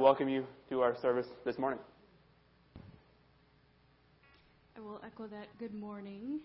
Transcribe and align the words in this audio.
welcome 0.00 0.28
you 0.28 0.44
to 0.68 0.80
our 0.80 0.96
service 1.00 1.26
this 1.44 1.56
morning. 1.56 1.78
I 4.76 4.80
will 4.80 5.00
echo 5.06 5.28
that. 5.28 5.46
Good 5.60 5.72
morning. 5.72 6.40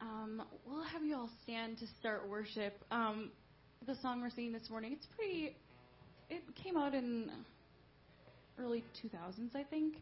Um, 0.00 0.42
we'll 0.66 0.82
have 0.82 1.04
you 1.04 1.14
all 1.14 1.30
stand 1.44 1.78
to 1.78 1.86
start 2.00 2.28
worship. 2.28 2.84
Um, 2.90 3.30
the 3.86 3.94
song 4.02 4.20
we're 4.20 4.30
singing 4.30 4.52
this 4.52 4.68
morning, 4.68 4.92
it's 4.92 5.06
pretty. 5.14 5.54
It 6.30 6.42
came 6.60 6.76
out 6.76 6.94
in 6.94 7.30
early 8.58 8.82
2000s, 9.04 9.54
I 9.54 9.62
think. 9.62 9.98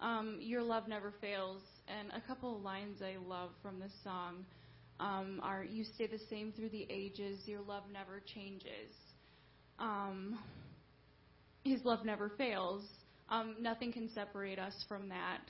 Um, 0.00 0.38
Your 0.40 0.62
love 0.62 0.88
never 0.88 1.12
fails, 1.20 1.62
and 1.86 2.08
a 2.10 2.26
couple 2.26 2.56
of 2.56 2.62
lines 2.62 3.02
I 3.02 3.24
love 3.24 3.50
from 3.62 3.78
this 3.78 3.92
song 4.02 4.44
um, 4.98 5.38
are 5.44 5.62
"You 5.62 5.84
stay 5.84 6.08
the 6.08 6.20
same 6.28 6.52
through 6.56 6.70
the 6.70 6.88
ages. 6.90 7.38
Your 7.46 7.60
love 7.60 7.84
never 7.92 8.20
changes." 8.34 8.96
His 11.64 11.84
love 11.84 12.04
never 12.04 12.30
fails. 12.36 12.82
Um, 13.30 13.56
nothing 13.60 13.92
can 13.92 14.10
separate 14.12 14.58
us 14.58 14.74
from 14.86 15.08
that. 15.08 15.40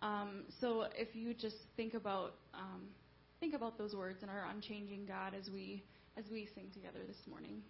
Um, 0.00 0.44
so 0.60 0.86
if 0.96 1.14
you 1.14 1.34
just 1.34 1.56
think 1.76 1.94
about 1.94 2.34
um, 2.54 2.82
think 3.40 3.54
about 3.54 3.76
those 3.76 3.94
words 3.94 4.18
and 4.22 4.30
our 4.30 4.46
unchanging 4.54 5.06
God 5.06 5.34
as 5.34 5.50
we 5.52 5.82
as 6.16 6.24
we 6.30 6.48
sing 6.54 6.70
together 6.72 7.00
this 7.06 7.18
morning. 7.26 7.62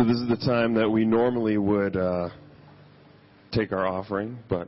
So 0.00 0.06
this 0.06 0.16
is 0.16 0.28
the 0.30 0.46
time 0.46 0.72
that 0.76 0.88
we 0.88 1.04
normally 1.04 1.58
would 1.58 1.94
uh, 1.94 2.30
take 3.52 3.70
our 3.70 3.86
offering, 3.86 4.38
but 4.48 4.66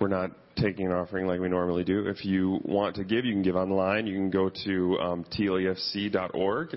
we're 0.00 0.06
not 0.06 0.30
taking 0.54 0.86
an 0.86 0.92
offering 0.92 1.26
like 1.26 1.40
we 1.40 1.48
normally 1.48 1.82
do. 1.82 2.06
If 2.06 2.24
you 2.24 2.60
want 2.62 2.94
to 2.94 3.02
give, 3.02 3.24
you 3.24 3.32
can 3.32 3.42
give 3.42 3.56
online. 3.56 4.06
You 4.06 4.14
can 4.14 4.30
go 4.30 4.48
to 4.66 4.98
um, 5.00 5.24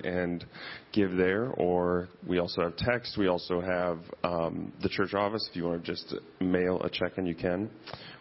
and 0.03 0.45
give 0.92 1.15
there, 1.15 1.50
or 1.51 2.09
we 2.27 2.39
also 2.39 2.63
have 2.63 2.75
text. 2.77 3.19
We 3.19 3.27
also 3.27 3.62
have 3.62 4.00
um, 4.24 4.74
the 4.81 4.89
church 4.89 5.13
office. 5.13 5.48
If 5.51 5.56
you 5.56 5.65
want 5.65 5.86
to 5.86 5.92
just 5.92 6.15
mail 6.39 6.81
a 6.81 6.89
check 6.89 7.19
in, 7.19 7.27
you 7.27 7.36
can. 7.36 7.69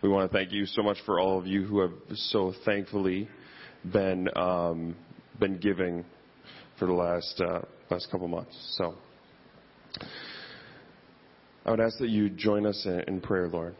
We 0.03 0.11
want 0.11 0.31
to 0.31 0.37
thank 0.37 0.53
you 0.53 0.67
so 0.67 0.83
much 0.83 0.99
for 1.07 1.19
all 1.19 1.39
of 1.39 1.47
you 1.47 1.65
who 1.65 1.81
have 1.81 1.93
so 2.17 2.53
thankfully 2.67 3.31
been 3.91 4.29
um, 4.37 4.95
been 5.39 5.57
giving 5.57 6.05
for 6.79 6.85
the 6.85 6.93
last 6.93 7.41
uh, 7.41 7.61
last 7.89 8.11
couple 8.11 8.29
months. 8.29 8.77
So 8.77 8.95
I 11.65 11.71
would 11.71 11.81
ask 11.81 11.99
that 11.99 12.09
you 12.09 12.31
join 12.31 12.67
us 12.67 12.87
in, 13.07 13.21
prayer, 13.21 13.49
Lord. 13.49 13.75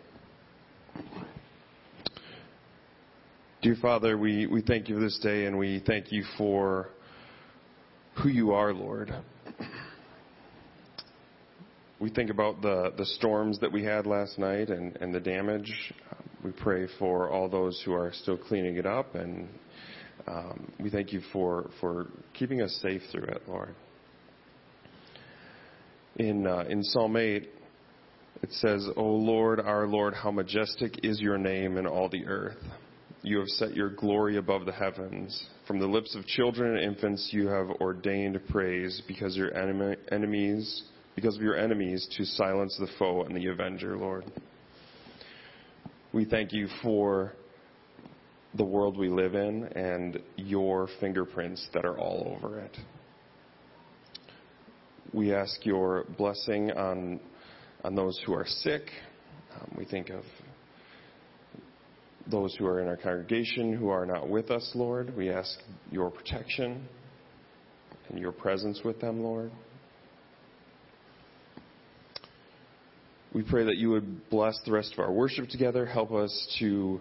Dear 3.63 3.77
Father, 3.81 4.17
we, 4.17 4.47
we 4.47 4.63
thank 4.63 4.89
you 4.89 4.97
for 4.97 5.01
this 5.01 5.19
day 5.19 5.47
and 5.47 5.59
we 5.59 5.83
thank 5.87 6.13
you 6.13 6.25
for 6.39 6.89
who 8.23 8.29
you 8.29 8.53
are, 8.53 8.73
Lord. 8.73 9.13
We 11.99 12.11
think 12.11 12.31
about 12.31 12.63
the, 12.63 12.93
the 12.97 13.05
storms 13.05 13.59
that 13.61 13.71
we 13.71 13.85
had 13.85 14.07
last 14.07 14.39
night 14.39 14.71
and, 14.71 14.97
and 15.01 15.15
the 15.15 15.21
damage. 15.21 15.73
We 16.43 16.53
pray 16.53 16.87
for 16.99 17.29
all 17.29 17.49
those 17.49 17.83
who 17.85 17.93
are 17.93 18.13
still 18.15 18.39
cleaning 18.39 18.77
it 18.77 18.87
up 18.87 19.15
and 19.15 19.49
um, 20.27 20.73
we 20.79 20.91
thank 20.91 21.13
you 21.13 21.23
for, 21.33 21.71
for 21.81 22.07
keeping 22.35 22.63
us 22.63 22.79
safe 22.83 23.03
through 23.11 23.25
it, 23.25 23.43
Lord. 23.49 23.75
In, 26.17 26.47
uh, 26.47 26.65
in 26.69 26.83
Psalm 26.83 27.17
8, 27.17 27.49
it 28.43 28.53
says, 28.53 28.89
O 28.97 29.05
Lord, 29.05 29.61
our 29.61 29.87
Lord, 29.87 30.15
how 30.15 30.31
majestic 30.31 31.05
is 31.05 31.21
your 31.21 31.39
name 31.39 31.77
in 31.77 31.87
all 31.87 32.09
the 32.09 32.27
earth. 32.27 32.59
You 33.23 33.39
have 33.39 33.49
set 33.49 33.77
your 33.77 33.91
glory 33.91 34.39
above 34.39 34.65
the 34.65 34.73
heavens. 34.73 35.47
From 35.67 35.79
the 35.79 35.87
lips 35.87 36.15
of 36.17 36.27
children 36.27 36.77
and 36.77 36.85
infants 36.85 37.31
you 37.33 37.49
have 37.49 37.69
ordained 37.81 38.41
praise 38.49 39.03
because 39.07 39.37
your 39.37 39.55
enemy, 39.55 39.97
enemies 40.11 40.85
because 41.15 41.37
of 41.37 41.43
your 41.43 41.57
enemies 41.57 42.09
to 42.17 42.25
silence 42.25 42.75
the 42.79 42.89
foe 42.99 43.23
and 43.25 43.37
the 43.37 43.47
avenger, 43.49 43.97
Lord. 43.97 44.25
We 46.13 46.25
thank 46.25 46.53
you 46.53 46.67
for 46.83 47.35
the 48.55 48.65
world 48.65 48.97
we 48.97 49.09
live 49.09 49.35
in 49.35 49.65
and 49.65 50.19
your 50.37 50.89
fingerprints 50.99 51.69
that 51.75 51.85
are 51.85 51.99
all 51.99 52.37
over 52.37 52.59
it. 52.61 52.77
We 55.13 55.35
ask 55.35 55.65
your 55.67 56.05
blessing 56.17 56.71
on 56.73 57.21
on 57.85 57.95
those 57.95 58.21
who 58.25 58.35
are 58.35 58.47
sick. 58.47 58.83
Um, 59.55 59.75
we 59.77 59.85
think 59.85 60.11
of 60.11 60.25
those 62.27 62.55
who 62.57 62.67
are 62.67 62.81
in 62.81 62.89
our 62.89 62.97
congregation 62.97 63.73
who 63.73 63.89
are 63.89 64.07
not 64.07 64.29
with 64.29 64.51
us, 64.51 64.71
Lord. 64.75 65.17
We 65.17 65.31
ask 65.31 65.59
your 65.91 66.11
protection 66.11 66.87
and 68.09 68.19
your 68.19 68.33
presence 68.33 68.81
with 68.85 69.01
them, 69.01 69.23
Lord. 69.23 69.51
We 73.33 73.43
pray 73.43 73.65
that 73.65 73.77
you 73.77 73.91
would 73.91 74.29
bless 74.29 74.59
the 74.65 74.73
rest 74.73 74.93
of 74.93 74.99
our 74.99 75.13
worship 75.13 75.49
together. 75.49 75.87
Help 75.87 76.13
us 76.13 76.57
to 76.59 77.01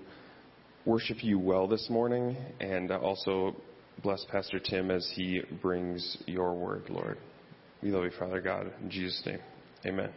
worship 0.86 1.24
you 1.24 1.40
well 1.40 1.68
this 1.68 1.88
morning, 1.90 2.38
and 2.60 2.92
also 2.92 3.56
bless 4.04 4.24
Pastor 4.32 4.60
Tim 4.60 4.92
as 4.92 5.12
he 5.16 5.42
brings 5.62 6.18
your 6.26 6.54
word, 6.54 6.84
Lord. 6.90 7.18
We 7.82 7.92
love 7.92 8.04
you, 8.04 8.12
Father 8.20 8.42
God. 8.42 8.72
In 8.82 8.90
Jesus' 8.90 9.22
name, 9.26 9.40
amen. 9.86 10.10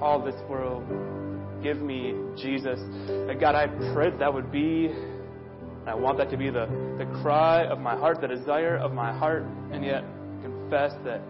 All 0.00 0.22
this 0.24 0.40
world. 0.48 0.84
Give 1.62 1.80
me 1.80 2.14
Jesus. 2.36 2.78
And 3.08 3.40
God, 3.40 3.54
I 3.54 3.66
pray 3.92 4.10
that 4.18 4.32
would 4.32 4.52
be, 4.52 4.90
I 5.86 5.94
want 5.94 6.18
that 6.18 6.30
to 6.30 6.36
be 6.36 6.50
the, 6.50 6.66
the 6.98 7.06
cry 7.22 7.64
of 7.64 7.78
my 7.80 7.96
heart, 7.96 8.20
the 8.20 8.28
desire 8.28 8.76
of 8.76 8.92
my 8.92 9.16
heart, 9.16 9.44
and 9.72 9.84
yet 9.84 10.04
confess 10.42 10.92
that 11.04 11.20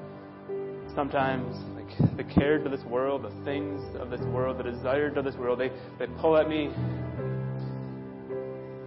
sometimes 0.95 1.57
like 1.75 2.17
the 2.17 2.25
cares 2.25 2.65
of 2.67 2.73
this 2.73 2.85
world, 2.85 3.23
the 3.23 3.45
things 3.45 3.81
of 3.97 4.11
this 4.11 4.21
world, 4.21 4.59
the 4.59 4.71
desires 4.71 5.17
of 5.17 5.25
this 5.25 5.37
world, 5.37 5.59
they, 5.61 5.71
they 5.99 6.07
pull 6.21 6.37
at 6.37 6.49
me 6.49 6.71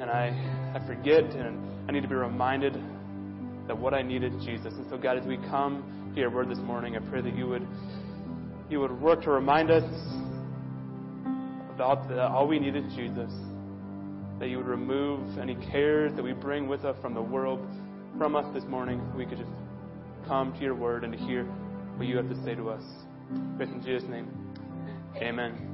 and 0.01 0.09
I, 0.09 0.75
I 0.75 0.85
forget 0.87 1.23
and 1.23 1.59
I 1.87 1.91
need 1.91 2.01
to 2.01 2.07
be 2.07 2.15
reminded 2.15 2.73
that 3.67 3.77
what 3.77 3.93
I 3.93 4.01
need 4.01 4.23
is 4.23 4.33
Jesus. 4.43 4.73
And 4.73 4.85
so 4.89 4.97
God, 4.97 5.17
as 5.17 5.25
we 5.25 5.37
come 5.37 6.11
to 6.13 6.19
your 6.19 6.29
word 6.29 6.49
this 6.49 6.57
morning, 6.59 6.95
I 6.95 6.99
pray 6.99 7.21
that 7.21 7.35
you 7.35 7.47
would 7.47 7.65
you 8.71 8.79
would 8.79 9.01
work 9.01 9.21
to 9.23 9.29
remind 9.29 9.69
us 9.69 9.84
about 11.75 12.07
that 12.07 12.19
all 12.19 12.47
we 12.47 12.57
need 12.57 12.75
is 12.75 12.86
Jesus. 12.95 13.31
That 14.39 14.47
you 14.49 14.57
would 14.57 14.67
remove 14.67 15.38
any 15.38 15.55
cares 15.55 16.15
that 16.15 16.23
we 16.23 16.31
bring 16.31 16.67
with 16.67 16.86
us 16.86 16.95
from 17.01 17.13
the 17.13 17.21
world, 17.21 17.60
from 18.17 18.36
us 18.36 18.45
this 18.53 18.63
morning. 18.63 19.01
We 19.15 19.25
could 19.25 19.38
just 19.38 19.51
come 20.25 20.53
to 20.53 20.60
your 20.62 20.75
word 20.75 21.03
and 21.03 21.12
to 21.12 21.19
hear 21.19 21.43
what 21.97 22.07
you 22.07 22.15
have 22.15 22.29
to 22.29 22.43
say 22.45 22.55
to 22.55 22.69
us. 22.69 22.84
In 23.60 23.81
Jesus' 23.86 24.10
name, 24.10 24.27
amen. 25.17 25.67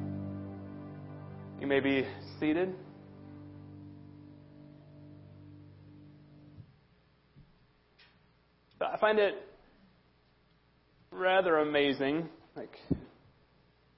You 1.62 1.68
may 1.68 1.80
be 1.80 2.06
seated. 2.40 2.74
I 8.82 8.98
find 9.00 9.20
it 9.20 9.36
rather 11.12 11.58
amazing, 11.60 12.30
like 12.58 12.76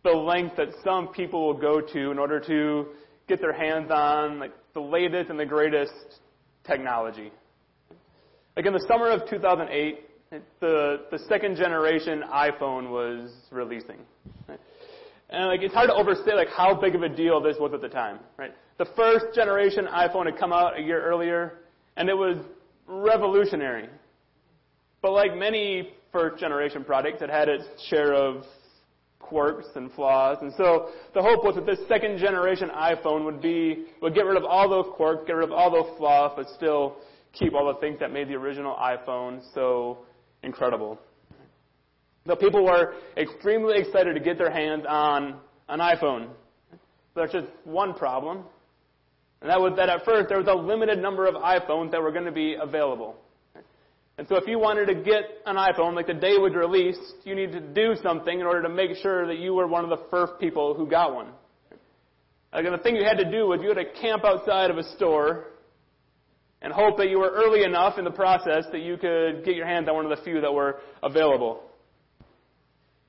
the 0.03 0.11
length 0.11 0.57
that 0.57 0.67
some 0.83 1.07
people 1.07 1.47
will 1.47 1.59
go 1.59 1.79
to 1.79 2.11
in 2.11 2.19
order 2.19 2.41
to 2.41 2.87
get 3.27 3.39
their 3.39 3.53
hands 3.53 3.89
on 3.89 4.39
like 4.39 4.51
the 4.73 4.81
latest 4.81 5.29
and 5.29 5.39
the 5.39 5.45
greatest 5.45 6.19
technology. 6.67 7.31
Like 8.57 8.65
in 8.65 8.73
the 8.73 8.85
summer 8.87 9.09
of 9.11 9.27
2008, 9.29 10.05
the 10.59 11.05
the 11.09 11.19
second 11.29 11.55
generation 11.55 12.23
iPhone 12.33 12.89
was 12.89 13.31
releasing. 13.49 13.99
And 15.29 15.47
like 15.47 15.61
it's 15.61 15.73
hard 15.73 15.89
to 15.89 15.95
overstate 15.95 16.35
like 16.35 16.49
how 16.49 16.75
big 16.75 16.95
of 16.95 17.03
a 17.03 17.09
deal 17.09 17.39
this 17.41 17.55
was 17.59 17.71
at 17.73 17.81
the 17.81 17.87
time, 17.87 18.19
right? 18.37 18.53
The 18.77 18.87
first 18.97 19.27
generation 19.33 19.85
iPhone 19.85 20.25
had 20.25 20.37
come 20.37 20.51
out 20.51 20.77
a 20.77 20.81
year 20.81 21.01
earlier, 21.01 21.59
and 21.95 22.09
it 22.09 22.15
was 22.15 22.37
revolutionary. 22.87 23.87
But 25.01 25.11
like 25.13 25.35
many 25.37 25.93
first 26.11 26.39
generation 26.39 26.83
products, 26.83 27.21
it 27.21 27.29
had 27.29 27.49
its 27.49 27.65
share 27.89 28.13
of 28.13 28.43
quirks 29.19 29.67
and 29.75 29.91
flaws. 29.93 30.37
And 30.41 30.51
so 30.57 30.89
the 31.13 31.21
hope 31.21 31.43
was 31.43 31.55
that 31.55 31.65
this 31.65 31.79
second 31.87 32.17
generation 32.17 32.69
iPhone 32.69 33.23
would 33.25 33.41
be, 33.41 33.85
would 34.01 34.15
get 34.15 34.25
rid 34.25 34.37
of 34.37 34.43
all 34.43 34.67
those 34.69 34.87
quirks, 34.95 35.23
get 35.27 35.33
rid 35.33 35.49
of 35.49 35.51
all 35.51 35.71
those 35.71 35.97
flaws, 35.97 36.31
but 36.35 36.47
still 36.55 36.97
keep 37.33 37.53
all 37.53 37.71
the 37.71 37.79
things 37.79 37.99
that 37.99 38.11
made 38.11 38.27
the 38.27 38.35
original 38.35 38.75
iPhone 38.75 39.41
so 39.53 39.99
incredible. 40.43 40.99
The 42.25 42.35
people 42.35 42.65
were 42.65 42.95
extremely 43.17 43.77
excited 43.79 44.13
to 44.13 44.19
get 44.19 44.37
their 44.37 44.51
hands 44.51 44.85
on 44.87 45.35
an 45.67 45.79
iPhone. 45.79 46.29
There's 47.15 47.31
just 47.31 47.47
one 47.63 47.93
problem. 47.93 48.43
And 49.41 49.49
that 49.49 49.59
was 49.59 49.73
that 49.77 49.89
at 49.89 50.03
first 50.05 50.29
there 50.29 50.37
was 50.37 50.47
a 50.47 50.53
limited 50.53 50.99
number 50.99 51.25
of 51.25 51.35
iPhones 51.35 51.91
that 51.91 52.01
were 52.01 52.11
going 52.11 52.25
to 52.25 52.31
be 52.31 52.55
available. 52.59 53.15
And 54.19 54.27
so 54.27 54.35
if 54.35 54.49
you 54.49 54.59
wanted 54.59 54.87
to 54.87 54.95
get 54.95 55.23
an 55.45 55.55
iPhone, 55.55 55.95
like 55.95 56.07
the 56.07 56.13
day 56.13 56.31
it 56.31 56.41
was 56.41 56.53
released, 56.53 56.99
you 57.23 57.35
needed 57.35 57.53
to 57.53 57.61
do 57.73 57.95
something 58.03 58.37
in 58.37 58.45
order 58.45 58.61
to 58.63 58.67
make 58.67 58.97
sure 58.97 59.25
that 59.25 59.37
you 59.37 59.53
were 59.53 59.65
one 59.65 59.85
of 59.85 59.89
the 59.89 60.05
first 60.11 60.33
people 60.41 60.73
who 60.73 60.85
got 60.85 61.15
one. 61.15 61.27
Like 62.51 62.65
the 62.65 62.79
thing 62.79 62.97
you 62.97 63.05
had 63.05 63.17
to 63.19 63.31
do 63.31 63.47
was 63.47 63.61
you 63.61 63.69
had 63.69 63.77
to 63.77 64.01
camp 64.01 64.25
outside 64.25 64.71
of 64.71 64.77
a 64.77 64.83
store 64.97 65.45
and 66.61 66.73
hope 66.73 66.97
that 66.97 67.09
you 67.09 67.17
were 67.17 67.29
early 67.29 67.63
enough 67.63 67.97
in 67.97 68.03
the 68.03 68.11
process 68.11 68.65
that 68.73 68.81
you 68.81 68.97
could 68.97 69.45
get 69.45 69.55
your 69.55 69.65
hands 69.65 69.87
on 69.87 69.95
one 69.95 70.05
of 70.05 70.17
the 70.17 70.21
few 70.25 70.41
that 70.41 70.53
were 70.53 70.81
available. 71.01 71.63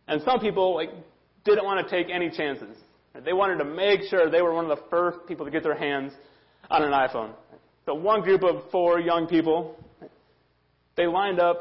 And 0.06 0.22
some 0.22 0.38
people 0.38 0.76
like 0.76 0.90
didn't 1.44 1.64
want 1.64 1.84
to 1.84 1.90
take 1.90 2.08
any 2.08 2.30
chances. 2.30 2.76
They 3.24 3.32
wanted 3.32 3.56
to 3.56 3.64
make 3.64 4.02
sure 4.08 4.30
they 4.30 4.42
were 4.42 4.54
one 4.54 4.70
of 4.70 4.78
the 4.78 4.84
first 4.88 5.18
people 5.26 5.44
to 5.44 5.50
get 5.50 5.64
their 5.64 5.76
hands 5.76 6.12
on 6.70 6.84
an 6.84 6.92
iPhone. 6.92 7.32
So 7.84 7.94
one 7.94 8.20
group 8.20 8.44
of 8.44 8.70
four 8.70 9.00
young 9.00 9.26
people 9.26 9.76
they 10.96 11.06
lined 11.06 11.40
up 11.40 11.60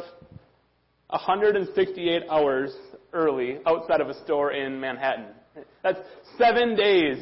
168 1.09 2.23
hours 2.29 2.71
early 3.13 3.57
outside 3.65 4.01
of 4.01 4.09
a 4.09 4.23
store 4.23 4.51
in 4.51 4.79
Manhattan. 4.79 5.27
That's 5.83 5.99
seven 6.37 6.75
days 6.75 7.17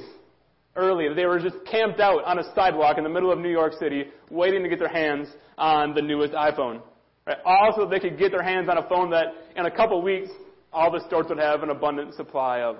early. 0.75 1.13
They 1.13 1.25
were 1.25 1.39
just 1.39 1.57
camped 1.69 1.99
out 1.99 2.23
on 2.23 2.39
a 2.39 2.53
sidewalk 2.53 2.97
in 2.97 3.03
the 3.03 3.09
middle 3.09 3.31
of 3.31 3.39
New 3.39 3.49
York 3.49 3.73
City, 3.79 4.05
waiting 4.29 4.63
to 4.63 4.69
get 4.69 4.79
their 4.79 4.89
hands 4.89 5.27
on 5.57 5.93
the 5.93 6.01
newest 6.01 6.33
iPhone. 6.33 6.81
Right? 7.25 7.37
Also, 7.45 7.87
they 7.89 7.99
could 7.99 8.17
get 8.17 8.31
their 8.31 8.43
hands 8.43 8.69
on 8.69 8.77
a 8.77 8.87
phone 8.87 9.09
that 9.11 9.27
in 9.55 9.65
a 9.65 9.71
couple 9.71 10.01
weeks, 10.01 10.29
all 10.71 10.91
the 10.91 11.01
stores 11.07 11.25
would 11.29 11.39
have 11.39 11.63
an 11.63 11.69
abundant 11.69 12.13
supply 12.13 12.61
of. 12.61 12.77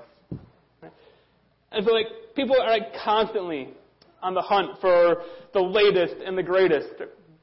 And 1.71 1.85
so, 1.85 1.91
like, 1.91 2.07
people 2.35 2.55
are 2.59 2.69
like 2.69 2.93
constantly 3.03 3.69
on 4.21 4.33
the 4.33 4.41
hunt 4.41 4.79
for 4.79 5.23
the 5.53 5.59
latest 5.59 6.15
and 6.25 6.37
the 6.37 6.43
greatest. 6.43 6.89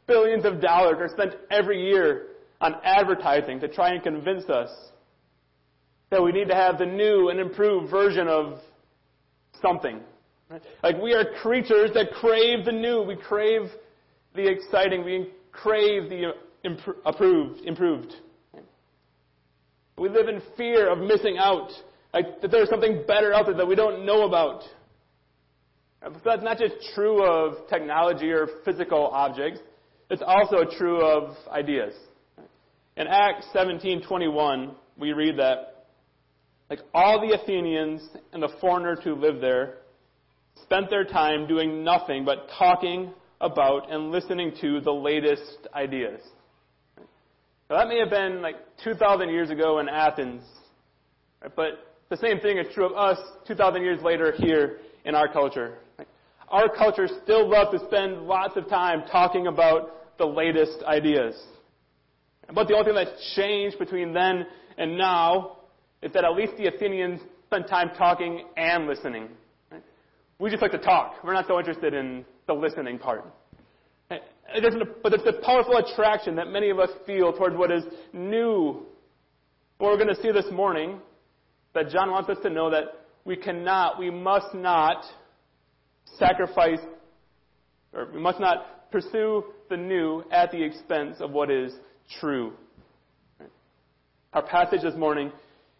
Billions 0.07 0.45
of 0.45 0.61
dollars 0.61 0.97
are 1.01 1.09
spent 1.09 1.35
every 1.51 1.83
year 1.89 2.27
on 2.61 2.77
advertising 2.85 3.61
to 3.61 3.69
try 3.69 3.93
and 3.93 4.03
convince 4.03 4.45
us 4.45 4.71
that 6.11 6.23
we 6.23 6.33
need 6.33 6.49
to 6.49 6.55
have 6.55 6.79
the 6.79 6.87
new 6.87 7.29
and 7.31 7.41
improved 7.41 7.91
version 7.91 8.29
of 8.29 8.59
something. 9.61 10.01
Like 10.83 11.01
we 11.01 11.15
are 11.15 11.25
creatures 11.43 11.91
that 11.95 12.13
crave 12.13 12.65
the 12.65 12.73
new. 12.73 13.03
We 13.03 13.17
crave 13.17 13.63
the 14.35 14.49
exciting. 14.49 15.05
We 15.05 15.31
crave 15.53 16.09
the 16.09 16.35
improved. 16.63 17.65
improved. 17.65 18.15
We 19.97 20.09
live 20.09 20.29
in 20.29 20.43
fear 20.57 20.91
of 20.91 20.99
missing 20.99 21.39
out. 21.39 21.71
Like 22.13 22.41
that 22.43 22.51
there's 22.51 22.69
something 22.69 23.05
better 23.07 23.33
out 23.33 23.47
there 23.47 23.55
that 23.55 23.67
we 23.67 23.75
don't 23.75 24.05
know 24.05 24.27
about. 24.27 24.63
But 26.01 26.23
that's 26.25 26.43
not 26.43 26.59
just 26.59 26.75
true 26.95 27.25
of 27.25 27.69
technology 27.69 28.31
or 28.31 28.49
physical 28.65 29.07
objects. 29.07 29.61
It's 30.11 30.23
also 30.25 30.65
true 30.79 31.01
of 31.01 31.37
ideas. 31.51 31.95
In 32.97 33.07
Acts 33.07 33.47
17:21, 33.55 34.75
we 34.97 35.13
read 35.13 35.39
that 35.39 35.87
like 36.71 36.81
all 36.93 37.21
the 37.21 37.35
Athenians 37.35 38.09
and 38.33 38.43
the 38.43 38.49
foreigners 38.61 38.99
who 39.03 39.15
lived 39.15 39.43
there 39.43 39.79
spent 40.63 40.89
their 40.91 41.05
time 41.05 41.47
doing 41.47 41.85
nothing 41.85 42.25
but 42.25 42.49
talking 42.59 43.13
about 43.41 43.91
and 43.91 44.11
listening 44.11 44.53
to 44.61 44.81
the 44.81 44.93
latest 44.93 45.67
ideas. 45.75 46.21
Now, 47.69 47.79
that 47.79 47.89
may 47.89 47.99
have 47.99 48.11
been 48.11 48.41
like 48.41 48.57
2,000 48.83 49.29
years 49.31 49.51
ago 49.51 49.79
in 49.79 49.89
Athens, 49.89 50.43
but 51.57 51.95
the 52.09 52.17
same 52.17 52.39
thing 52.41 52.59
is 52.59 52.67
true 52.75 52.87
of 52.87 52.93
us 52.93 53.19
2,000 53.47 53.83
years 53.83 54.03
later 54.03 54.33
here 54.33 54.79
in 55.05 55.15
our 55.15 55.31
culture. 55.33 55.79
Our 56.55 56.69
culture 56.69 57.09
still 57.25 57.51
loves 57.51 57.73
to 57.73 57.85
spend 57.89 58.29
lots 58.29 58.57
of 58.57 58.69
time 58.69 59.03
talking 59.11 59.49
about 59.49 60.17
the 60.19 60.25
latest 60.25 60.85
ideas. 60.87 61.35
But 62.55 62.69
the 62.69 62.75
only 62.75 62.85
thing 62.85 62.95
that's 62.95 63.35
changed 63.35 63.77
between 63.77 64.13
then 64.13 64.47
and 64.79 64.97
now 64.97 65.57
is 66.01 66.13
that 66.13 66.23
at 66.23 66.31
least 66.37 66.53
the 66.57 66.69
Athenians 66.69 67.21
spent 67.47 67.67
time 67.67 67.91
talking 67.99 68.45
and 68.57 68.87
listening. 68.87 69.31
We 70.39 70.49
just 70.49 70.63
like 70.63 70.71
to 70.71 70.79
talk. 70.79 71.17
We're 71.25 71.33
not 71.33 71.49
so 71.49 71.59
interested 71.59 71.93
in 71.93 72.25
the 72.47 72.53
listening 72.53 73.01
part. 73.01 73.25
but 74.09 74.21
there's 75.11 75.27
a 75.27 75.45
powerful 75.45 75.79
attraction 75.79 76.37
that 76.37 76.47
many 76.47 76.71
of 76.71 76.79
us 76.79 76.91
feel 77.05 77.33
towards 77.33 77.57
what 77.57 77.73
is 77.73 77.83
new. 78.13 78.87
What 79.79 79.91
we're 79.91 80.05
going 80.05 80.15
to 80.15 80.23
see 80.23 80.31
this 80.31 80.53
morning, 80.53 81.01
that 81.75 81.89
John 81.89 82.13
wants 82.13 82.31
us 82.31 82.39
to 82.45 82.49
know 82.49 82.71
that 82.71 82.85
we 83.25 83.35
cannot, 83.35 83.99
we 83.99 84.09
must 84.09 84.55
not 84.55 85.05
sacrifice, 86.19 86.81
or 87.93 88.09
we 88.13 88.21
must 88.21 88.41
not 88.41 88.91
pursue 88.91 89.45
the 89.71 89.77
new 89.77 90.23
at 90.31 90.51
the 90.51 90.63
expense 90.63 91.17
of 91.21 91.31
what 91.31 91.51
is 91.51 91.73
true. 92.21 92.53
Our 94.33 94.43
passage 94.43 94.83
this 94.83 94.95
morning 94.97 95.33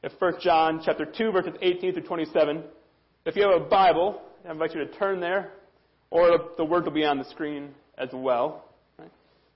is 0.03 0.13
1 0.19 0.35
John 0.41 0.81
chapter 0.85 1.05
2, 1.05 1.33
verses 1.33 1.55
18 1.61 1.95
through 1.95 2.03
27. 2.03 2.63
If 3.27 3.37
you 3.37 3.43
have 3.43 3.63
a 3.63 3.65
Bible, 3.65 4.21
I 4.47 4.53
invite 4.53 4.75
you 4.75 4.85
to 4.85 4.93
turn 4.93 5.21
there, 5.21 5.53
or 6.11 6.51
the 6.57 6.65
words 6.65 6.85
will 6.87 6.93
be 6.93 7.05
on 7.05 7.19
the 7.19 7.25
screen 7.25 7.71
as 7.99 8.09
well. 8.13 8.65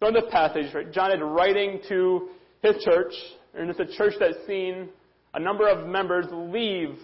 So 0.01 0.09
in 0.09 0.15
this 0.15 0.25
passage, 0.31 0.67
John 0.93 1.13
is 1.13 1.21
writing 1.21 1.81
to 1.89 2.29
his 2.63 2.77
church, 2.85 3.13
and 3.55 3.69
it's 3.69 3.81
a 3.81 3.97
church 3.97 4.15
that's 4.19 4.47
seen 4.47 4.89
a 5.35 5.41
number 5.41 5.69
of 5.69 5.87
members 5.87 6.27
leave 6.31 6.97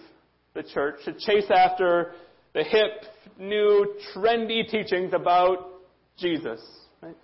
the 0.53 0.63
church 0.63 0.95
to 1.05 1.13
chase 1.13 1.49
after 1.53 2.13
the 2.55 2.63
hip, 2.63 3.03
new, 3.37 3.95
trendy 4.15 4.67
teachings 4.67 5.11
about 5.13 5.73
Jesus. 6.17 6.61
Right? 7.03 7.15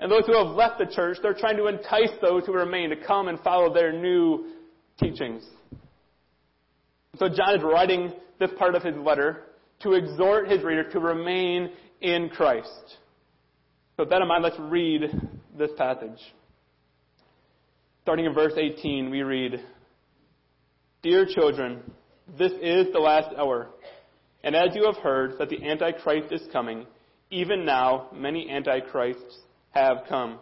And 0.00 0.10
those 0.10 0.26
who 0.26 0.36
have 0.36 0.54
left 0.54 0.78
the 0.78 0.92
church, 0.92 1.18
they're 1.22 1.32
trying 1.32 1.56
to 1.56 1.68
entice 1.68 2.10
those 2.20 2.44
who 2.44 2.52
remain 2.52 2.90
to 2.90 2.96
come 2.96 3.28
and 3.28 3.38
follow 3.40 3.72
their 3.72 3.92
new 3.92 4.50
teachings. 5.00 5.44
So 7.18 7.28
John 7.28 7.56
is 7.56 7.62
writing 7.62 8.12
this 8.40 8.50
part 8.58 8.74
of 8.74 8.82
his 8.82 8.96
letter 8.96 9.44
to 9.80 9.92
exhort 9.92 10.50
his 10.50 10.64
reader 10.64 10.90
to 10.90 10.98
remain 10.98 11.70
in 12.00 12.28
Christ. 12.28 12.96
So 13.96 14.02
with 14.02 14.10
that 14.10 14.20
in 14.20 14.28
mind, 14.28 14.42
let's 14.42 14.58
read 14.58 15.02
this 15.56 15.70
passage. 15.78 16.18
Starting 18.02 18.24
in 18.24 18.34
verse 18.34 18.54
18, 18.56 19.08
we 19.08 19.22
read, 19.22 19.60
Dear 21.02 21.26
children, 21.26 21.80
this 22.36 22.52
is 22.60 22.92
the 22.92 22.98
last 22.98 23.28
hour. 23.38 23.68
And 24.44 24.54
as 24.54 24.74
you 24.74 24.84
have 24.84 24.96
heard 24.96 25.38
that 25.38 25.48
the 25.48 25.64
Antichrist 25.64 26.32
is 26.32 26.46
coming, 26.52 26.86
even 27.30 27.64
now 27.64 28.08
many 28.14 28.50
Antichrists 28.50 29.38
have 29.70 29.98
come. 30.08 30.38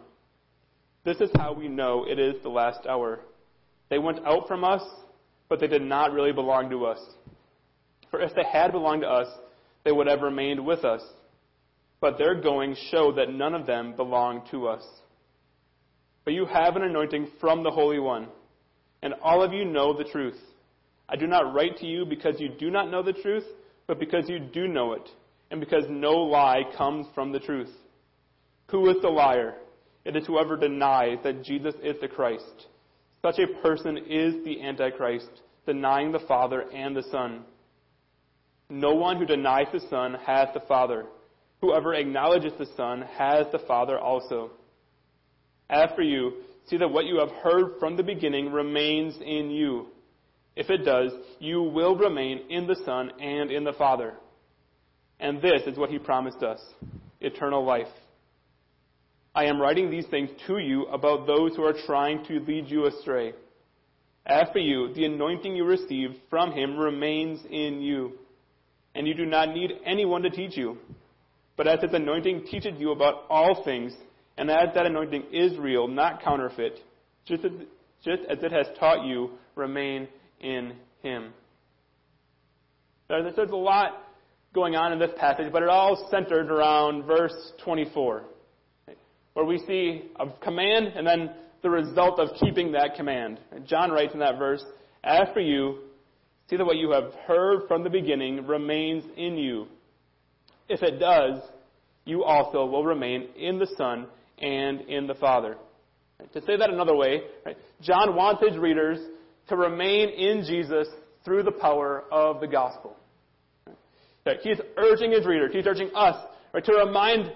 This 1.03 1.17
is 1.17 1.29
how 1.35 1.53
we 1.53 1.67
know 1.67 2.05
it 2.07 2.19
is 2.19 2.41
the 2.43 2.49
last 2.49 2.85
hour. 2.87 3.21
They 3.89 3.97
went 3.97 4.25
out 4.25 4.47
from 4.47 4.63
us, 4.63 4.83
but 5.49 5.59
they 5.59 5.67
did 5.67 5.81
not 5.81 6.11
really 6.11 6.33
belong 6.33 6.69
to 6.69 6.85
us. 6.85 6.99
For 8.11 8.21
if 8.21 8.33
they 8.35 8.43
had 8.43 8.71
belonged 8.71 9.01
to 9.01 9.09
us, 9.09 9.27
they 9.83 9.91
would 9.91 10.07
have 10.07 10.21
remained 10.21 10.65
with 10.65 10.83
us. 10.83 11.01
But 11.99 12.17
their 12.17 12.39
going 12.39 12.75
showed 12.91 13.17
that 13.17 13.31
none 13.31 13.55
of 13.55 13.65
them 13.65 13.95
belonged 13.95 14.43
to 14.51 14.67
us. 14.67 14.83
But 16.23 16.33
you 16.33 16.45
have 16.45 16.75
an 16.75 16.83
anointing 16.83 17.29
from 17.39 17.63
the 17.63 17.71
Holy 17.71 17.99
One, 17.99 18.27
and 19.01 19.13
all 19.23 19.41
of 19.41 19.53
you 19.53 19.65
know 19.65 19.97
the 19.97 20.03
truth. 20.03 20.37
I 21.09 21.15
do 21.15 21.25
not 21.25 21.53
write 21.53 21.77
to 21.77 21.85
you 21.85 22.05
because 22.05 22.39
you 22.39 22.49
do 22.49 22.69
not 22.69 22.91
know 22.91 23.01
the 23.01 23.13
truth, 23.13 23.45
but 23.87 23.99
because 23.99 24.29
you 24.29 24.39
do 24.39 24.67
know 24.67 24.93
it, 24.93 25.09
and 25.49 25.59
because 25.59 25.85
no 25.89 26.11
lie 26.11 26.63
comes 26.77 27.07
from 27.15 27.31
the 27.31 27.39
truth. 27.39 27.71
Who 28.69 28.89
is 28.89 28.97
the 29.01 29.09
liar? 29.09 29.55
It 30.03 30.15
is 30.15 30.27
whoever 30.27 30.57
denies 30.57 31.19
that 31.23 31.43
Jesus 31.43 31.73
is 31.81 31.95
the 32.01 32.07
Christ. 32.07 32.67
Such 33.21 33.39
a 33.39 33.61
person 33.61 33.97
is 33.97 34.35
the 34.43 34.61
Antichrist, 34.61 35.41
denying 35.65 36.11
the 36.11 36.25
Father 36.27 36.65
and 36.73 36.95
the 36.95 37.03
Son. 37.11 37.43
No 38.69 38.93
one 38.93 39.17
who 39.17 39.25
denies 39.25 39.67
the 39.71 39.81
Son 39.89 40.17
has 40.25 40.49
the 40.53 40.61
Father. 40.67 41.05
Whoever 41.61 41.93
acknowledges 41.93 42.53
the 42.57 42.67
Son 42.75 43.03
has 43.17 43.47
the 43.51 43.59
Father 43.59 43.97
also. 43.97 44.51
As 45.69 45.89
for 45.95 46.03
you, 46.03 46.43
see 46.69 46.77
that 46.77 46.91
what 46.91 47.05
you 47.05 47.19
have 47.19 47.31
heard 47.31 47.79
from 47.79 47.95
the 47.95 48.03
beginning 48.03 48.51
remains 48.51 49.17
in 49.17 49.49
you. 49.49 49.87
If 50.57 50.71
it 50.71 50.83
does, 50.83 51.11
you 51.37 51.61
will 51.61 51.95
remain 51.95 52.41
in 52.49 52.65
the 52.65 52.75
Son 52.83 53.11
and 53.21 53.51
in 53.51 53.63
the 53.63 53.73
Father. 53.73 54.15
And 55.19 55.39
this 55.39 55.61
is 55.67 55.77
what 55.77 55.91
he 55.91 55.99
promised 55.99 56.41
us 56.41 56.59
eternal 57.21 57.63
life. 57.63 57.87
I 59.35 59.45
am 59.45 59.61
writing 59.61 59.91
these 59.91 60.07
things 60.07 60.31
to 60.47 60.57
you 60.57 60.87
about 60.87 61.27
those 61.27 61.55
who 61.55 61.63
are 61.63 61.75
trying 61.85 62.25
to 62.25 62.39
lead 62.39 62.69
you 62.69 62.87
astray. 62.87 63.33
As 64.25 64.47
for 64.51 64.57
you, 64.57 64.91
the 64.95 65.05
anointing 65.05 65.55
you 65.55 65.63
received 65.63 66.15
from 66.27 66.51
him 66.51 66.75
remains 66.75 67.39
in 67.51 67.79
you, 67.79 68.13
and 68.95 69.07
you 69.07 69.13
do 69.13 69.27
not 69.27 69.49
need 69.49 69.73
anyone 69.85 70.23
to 70.23 70.31
teach 70.31 70.57
you. 70.57 70.79
But 71.55 71.67
as 71.67 71.81
his 71.81 71.93
anointing 71.93 72.47
teaches 72.49 72.79
you 72.79 72.91
about 72.91 73.25
all 73.29 73.63
things, 73.63 73.93
and 74.37 74.49
as 74.49 74.69
that 74.73 74.87
anointing 74.87 75.25
is 75.31 75.55
real, 75.59 75.87
not 75.87 76.23
counterfeit, 76.23 76.79
just 77.25 77.45
as, 77.45 77.51
just 78.03 78.23
as 78.27 78.39
it 78.41 78.51
has 78.51 78.65
taught 78.79 79.05
you, 79.05 79.31
remain 79.55 80.07
in 80.39 80.73
him. 81.01 81.33
There's, 83.07 83.37
a 83.37 83.55
lot 83.55 84.03
going 84.53 84.75
on 84.75 84.91
in 84.91 84.99
this 84.99 85.11
passage, 85.17 85.51
but 85.51 85.63
it 85.63 85.69
all 85.69 86.07
centered 86.11 86.51
around 86.51 87.03
verse 87.03 87.53
24, 87.63 88.23
where 89.33 89.45
we 89.45 89.59
see 89.65 90.09
a 90.19 90.27
command 90.43 90.87
and 90.87 91.07
then 91.07 91.31
the 91.61 91.69
result 91.69 92.19
of 92.19 92.29
keeping 92.39 92.71
that 92.73 92.95
command. 92.95 93.39
John 93.65 93.91
writes 93.91 94.13
in 94.13 94.19
that 94.19 94.37
verse, 94.37 94.63
As 95.03 95.27
for 95.33 95.39
you, 95.39 95.79
see 96.49 96.57
that 96.57 96.65
what 96.65 96.77
you 96.77 96.91
have 96.91 97.13
heard 97.25 97.67
from 97.67 97.83
the 97.83 97.89
beginning 97.89 98.45
remains 98.45 99.03
in 99.15 99.37
you. 99.37 99.67
If 100.69 100.83
it 100.83 100.99
does, 100.99 101.41
you 102.05 102.23
also 102.23 102.65
will 102.65 102.83
remain 102.83 103.29
in 103.37 103.59
the 103.59 103.67
Son 103.77 104.07
and 104.37 104.81
in 104.81 105.07
the 105.07 105.15
Father. 105.15 105.57
To 106.33 106.41
say 106.41 106.57
that 106.57 106.69
another 106.69 106.95
way, 106.95 107.21
John 107.81 108.15
wants 108.15 108.43
his 108.45 108.57
readers 108.57 108.99
to 109.49 109.55
remain 109.55 110.09
in 110.09 110.43
Jesus 110.43 110.87
through 111.23 111.43
the 111.43 111.51
power 111.51 112.05
of 112.11 112.39
the 112.39 112.47
gospel. 112.47 112.95
Right, 114.25 114.39
he's 114.41 114.59
urging 114.77 115.11
his 115.11 115.25
readers, 115.25 115.51
he's 115.53 115.65
urging 115.65 115.89
us 115.95 116.15
right, 116.53 116.63
to 116.65 116.73
remind 116.73 117.31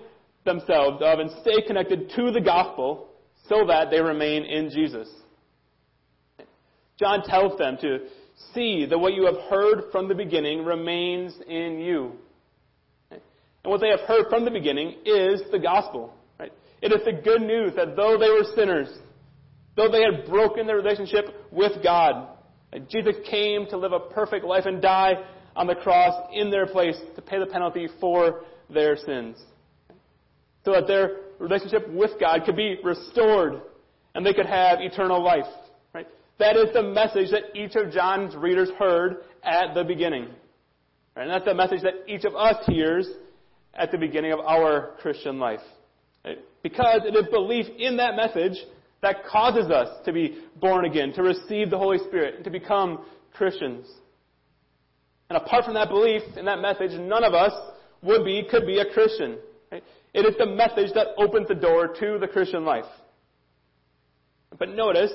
themselves 0.45 1.02
of 1.02 1.19
and 1.19 1.32
stay 1.41 1.62
connected 1.65 2.12
to 2.15 2.32
the 2.32 2.41
gospel 2.41 3.08
so 3.47 3.65
that 3.67 3.89
they 3.89 4.02
remain 4.02 4.43
in 4.43 4.69
Jesus. 4.69 5.08
John 7.00 7.24
tells 7.24 7.58
them 7.58 7.78
to 7.82 8.00
see 8.54 8.86
that 8.86 8.97
what 8.97 9.13
you 9.13 9.26
have 9.26 9.50
heard 9.50 9.91
from 9.91 10.08
the 10.08 10.15
beginning 10.15 10.63
remains 10.65 11.34
in 11.47 11.80
you. 11.80 12.13
And 13.10 13.71
what 13.71 13.82
they 13.82 13.89
have 13.89 14.02
heard 14.02 14.26
from 14.30 14.45
the 14.45 14.52
beginning 14.52 14.97
is 15.06 15.41
the 15.52 15.60
gospel. 15.60 16.13
Right? 16.39 16.52
It 16.82 16.91
is 16.91 17.06
the 17.06 17.13
good 17.13 17.41
news 17.41 17.74
that 17.76 17.95
though 17.95 18.17
they 18.17 18.30
were 18.30 18.45
sinners, 18.56 18.89
though 19.75 19.89
they 19.89 20.03
had 20.03 20.25
broken 20.29 20.67
their 20.67 20.77
relationship 20.77 21.25
with 21.51 21.84
God, 21.84 22.27
Jesus 22.89 23.15
came 23.29 23.67
to 23.67 23.77
live 23.77 23.91
a 23.91 23.99
perfect 23.99 24.45
life 24.45 24.65
and 24.65 24.81
die 24.81 25.13
on 25.55 25.67
the 25.67 25.75
cross 25.75 26.29
in 26.34 26.49
their 26.49 26.65
place 26.65 26.97
to 27.15 27.21
pay 27.21 27.39
the 27.39 27.45
penalty 27.45 27.88
for 27.99 28.41
their 28.69 28.95
sins. 28.95 29.38
So 30.63 30.71
that 30.73 30.88
their 30.88 31.17
relationship 31.39 31.89
with 31.89 32.12
God 32.19 32.41
could 32.45 32.55
be 32.55 32.77
restored 32.84 33.62
and 34.15 34.25
they 34.25 34.34
could 34.34 34.45
have 34.45 34.79
eternal 34.79 35.23
life. 35.23 35.45
Right? 35.93 36.07
That 36.39 36.55
is 36.55 36.73
the 36.73 36.84
message 36.84 37.31
that 37.31 37.55
each 37.55 37.75
of 37.75 37.91
John's 37.91 38.36
readers 38.36 38.69
heard 38.77 39.23
at 39.43 39.73
the 39.73 39.84
beginning. 39.84 40.27
Right? 41.15 41.23
And 41.23 41.31
that's 41.31 41.45
the 41.45 41.53
message 41.53 41.81
that 41.81 41.93
each 42.07 42.23
of 42.23 42.36
us 42.36 42.55
hears 42.67 43.07
at 43.73 43.91
the 43.91 43.97
beginning 43.97 44.31
of 44.31 44.39
our 44.39 44.91
Christian 45.01 45.39
life. 45.39 45.62
Because 46.62 47.01
it 47.05 47.15
is 47.15 47.25
belief 47.31 47.65
in 47.77 47.97
that 47.97 48.15
message 48.15 48.57
that 49.01 49.25
causes 49.25 49.71
us 49.71 49.89
to 50.05 50.13
be 50.13 50.37
born 50.59 50.85
again, 50.85 51.11
to 51.13 51.23
receive 51.23 51.69
the 51.69 51.77
Holy 51.77 51.97
Spirit, 51.99 52.35
and 52.35 52.43
to 52.43 52.49
become 52.49 53.05
Christians. 53.33 53.87
And 55.29 55.37
apart 55.37 55.65
from 55.65 55.73
that 55.75 55.89
belief 55.89 56.21
in 56.37 56.45
that 56.45 56.59
message, 56.59 56.91
none 56.99 57.23
of 57.23 57.33
us 57.33 57.53
would 58.03 58.25
be, 58.25 58.45
could 58.49 58.65
be 58.65 58.79
a 58.79 58.93
Christian. 58.93 59.37
It 59.71 60.25
is 60.25 60.35
the 60.37 60.45
message 60.45 60.93
that 60.93 61.07
opens 61.17 61.47
the 61.47 61.55
door 61.55 61.87
to 61.99 62.17
the 62.19 62.27
Christian 62.27 62.65
life. 62.65 62.85
But 64.57 64.69
notice, 64.69 65.13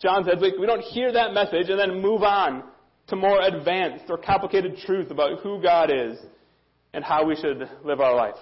John 0.00 0.24
says 0.24 0.38
we 0.40 0.66
don't 0.66 0.80
hear 0.80 1.12
that 1.12 1.32
message 1.34 1.68
and 1.68 1.78
then 1.78 2.00
move 2.00 2.22
on 2.22 2.64
to 3.08 3.16
more 3.16 3.40
advanced 3.42 4.06
or 4.08 4.16
complicated 4.16 4.78
truth 4.78 5.10
about 5.10 5.40
who 5.40 5.62
God 5.62 5.90
is 5.90 6.18
and 6.94 7.04
how 7.04 7.24
we 7.24 7.36
should 7.36 7.68
live 7.84 8.00
our 8.00 8.14
life. 8.14 8.34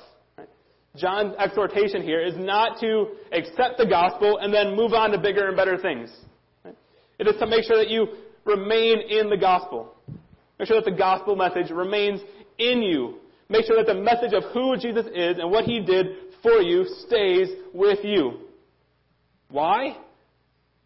John's 0.97 1.35
exhortation 1.39 2.03
here 2.03 2.21
is 2.21 2.35
not 2.37 2.79
to 2.81 3.09
accept 3.33 3.79
the 3.79 3.87
gospel 3.87 4.39
and 4.39 4.53
then 4.53 4.77
move 4.77 4.93
on 4.93 5.11
to 5.13 5.19
bigger 5.19 5.49
and 5.49 5.57
better 5.57 5.79
things. 5.79 6.11
It 7.19 7.27
is 7.27 7.39
to 7.39 7.47
make 7.47 7.65
sure 7.65 7.79
that 7.79 7.89
you 7.89 8.09
remain 8.45 9.01
in 9.01 9.31
the 9.31 9.37
gospel. 9.37 9.95
Make 10.59 10.69
sure 10.69 10.81
that 10.81 10.91
the 10.91 10.97
gospel 10.97 11.35
message 11.35 11.71
remains 11.71 12.21
in 12.59 12.83
you. 12.83 13.19
Make 13.49 13.67
sure 13.67 13.77
that 13.77 13.87
the 13.87 14.01
message 14.01 14.33
of 14.33 14.45
who 14.53 14.77
Jesus 14.77 15.07
is 15.15 15.39
and 15.39 15.51
what 15.51 15.65
he 15.65 15.81
did 15.81 16.07
for 16.43 16.61
you 16.61 16.85
stays 17.07 17.49
with 17.73 18.01
you. 18.03 18.41
Why? 19.49 19.97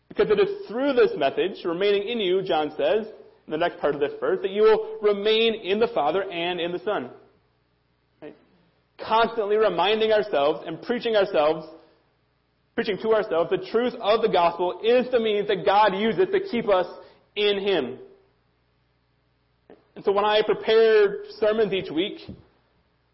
Because 0.08 0.30
it 0.30 0.38
is 0.38 0.66
through 0.68 0.92
this 0.92 1.12
message, 1.16 1.64
remaining 1.64 2.08
in 2.08 2.20
you, 2.20 2.42
John 2.42 2.70
says, 2.76 3.06
in 3.46 3.50
the 3.50 3.56
next 3.56 3.80
part 3.80 3.94
of 3.94 4.00
this 4.00 4.12
verse, 4.20 4.38
that 4.42 4.50
you 4.50 4.62
will 4.62 4.98
remain 5.00 5.54
in 5.54 5.78
the 5.78 5.88
Father 5.88 6.22
and 6.30 6.60
in 6.60 6.72
the 6.72 6.80
Son. 6.80 7.10
Constantly 8.98 9.56
reminding 9.56 10.12
ourselves 10.12 10.60
and 10.66 10.80
preaching 10.82 11.16
ourselves, 11.16 11.66
preaching 12.74 12.98
to 13.02 13.14
ourselves 13.14 13.50
the 13.50 13.66
truth 13.70 13.94
of 14.00 14.22
the 14.22 14.28
gospel 14.28 14.80
is 14.82 15.10
the 15.10 15.20
means 15.20 15.48
that 15.48 15.64
God 15.66 15.96
uses 15.96 16.26
to 16.32 16.40
keep 16.50 16.68
us 16.68 16.86
in 17.34 17.60
Him. 17.60 17.98
And 19.94 20.04
so 20.04 20.12
when 20.12 20.24
I 20.24 20.42
prepare 20.44 21.24
sermons 21.38 21.72
each 21.72 21.90
week, 21.90 22.20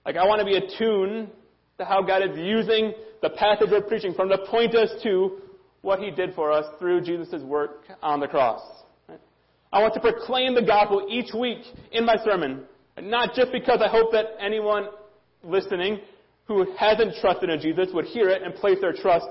like 0.05 0.16
I 0.16 0.27
want 0.27 0.40
to 0.40 0.45
be 0.45 0.57
attuned 0.57 1.31
to 1.79 1.85
how 1.85 2.03
God 2.03 2.23
is 2.23 2.37
using 2.38 2.92
the 3.23 3.31
passage 3.31 3.68
we're 3.71 3.83
preaching 3.83 4.14
from 4.14 4.29
to 4.29 4.38
point 4.51 4.75
us 4.75 4.90
to 5.03 5.38
what 5.81 6.01
He 6.01 6.11
did 6.11 6.35
for 6.35 6.53
us 6.53 6.64
through 6.79 7.03
Jesus' 7.03 7.42
work 7.42 7.85
on 8.03 8.21
the 8.21 8.29
cross. 8.29 8.62
I 9.73 9.81
want 9.81 9.95
to 9.95 10.01
proclaim 10.01 10.55
the 10.55 10.62
gospel 10.62 11.07
each 11.09 11.33
week 11.33 11.61
in 11.92 12.05
my 12.05 12.16
sermon. 12.25 12.64
Not 13.01 13.35
just 13.35 13.53
because 13.53 13.81
I 13.83 13.88
hope 13.88 14.12
that 14.12 14.37
anyone 14.38 14.88
listening 15.44 16.00
who 16.46 16.66
hasn't 16.76 17.14
trusted 17.20 17.50
in 17.50 17.61
Jesus 17.61 17.88
would 17.92 18.07
hear 18.07 18.28
it 18.28 18.42
and 18.42 18.55
place 18.55 18.78
their 18.81 18.92
trust 18.92 19.26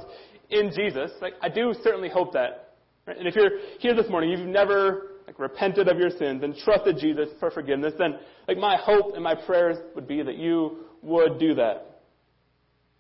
in 0.50 0.71
Jesus. 0.76 1.12
Like, 1.21 1.34
I 1.41 1.50
do 1.50 1.74
certainly 1.84 2.10
hope 2.10 2.34
that. 2.34 2.76
Right? 3.06 3.17
And 3.17 3.28
if 3.28 3.36
you're 3.36 3.52
here 3.80 3.95
this 3.95 4.10
morning, 4.10 4.30
you've 4.30 4.47
never 4.47 5.12
like, 5.28 5.39
repented 5.39 5.88
of 5.88 5.97
your 5.97 6.10
sins 6.10 6.43
and 6.43 6.56
trusted 6.56 6.97
Jesus 7.00 7.30
for 7.39 7.52
forgiveness, 7.52 7.93
then 7.97 8.15
like 8.47 8.58
my 8.58 8.78
hope 8.78 9.13
and 9.15 9.24
my 9.24 9.36
prayers 9.36 9.78
would 9.95 10.08
be 10.08 10.21
that 10.21 10.38
you 10.38 10.86
would 11.02 11.39
do 11.39 11.56
that. 11.56 12.02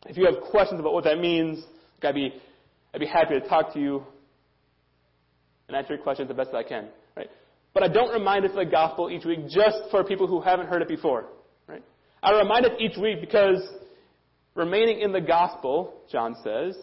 If 0.07 0.17
you 0.17 0.25
have 0.25 0.41
questions 0.49 0.79
about 0.79 0.93
what 0.93 1.03
that 1.03 1.19
means, 1.19 1.63
like, 2.01 2.09
I'd 2.09 2.15
be 2.15 2.33
I'd 2.93 2.99
be 2.99 3.05
happy 3.05 3.39
to 3.39 3.47
talk 3.47 3.73
to 3.73 3.79
you 3.79 4.03
and 5.67 5.77
answer 5.77 5.93
your 5.93 6.03
questions 6.03 6.27
the 6.27 6.33
best 6.33 6.51
that 6.51 6.57
I 6.57 6.63
can. 6.63 6.87
Right? 7.15 7.29
But 7.73 7.83
I 7.83 7.87
don't 7.87 8.11
remind 8.11 8.43
us 8.43 8.51
of 8.51 8.57
the 8.57 8.65
gospel 8.65 9.09
each 9.09 9.23
week 9.23 9.47
just 9.47 9.77
for 9.91 10.03
people 10.03 10.27
who 10.27 10.41
haven't 10.41 10.67
heard 10.67 10.81
it 10.81 10.87
before. 10.87 11.27
Right? 12.23 12.33
I 12.33 12.39
remind 12.39 12.65
us 12.65 12.71
each 12.79 12.97
week 12.97 13.21
because 13.21 13.61
remaining 14.55 15.01
in 15.01 15.11
the 15.11 15.21
gospel, 15.21 15.93
John 16.11 16.35
says, 16.43 16.75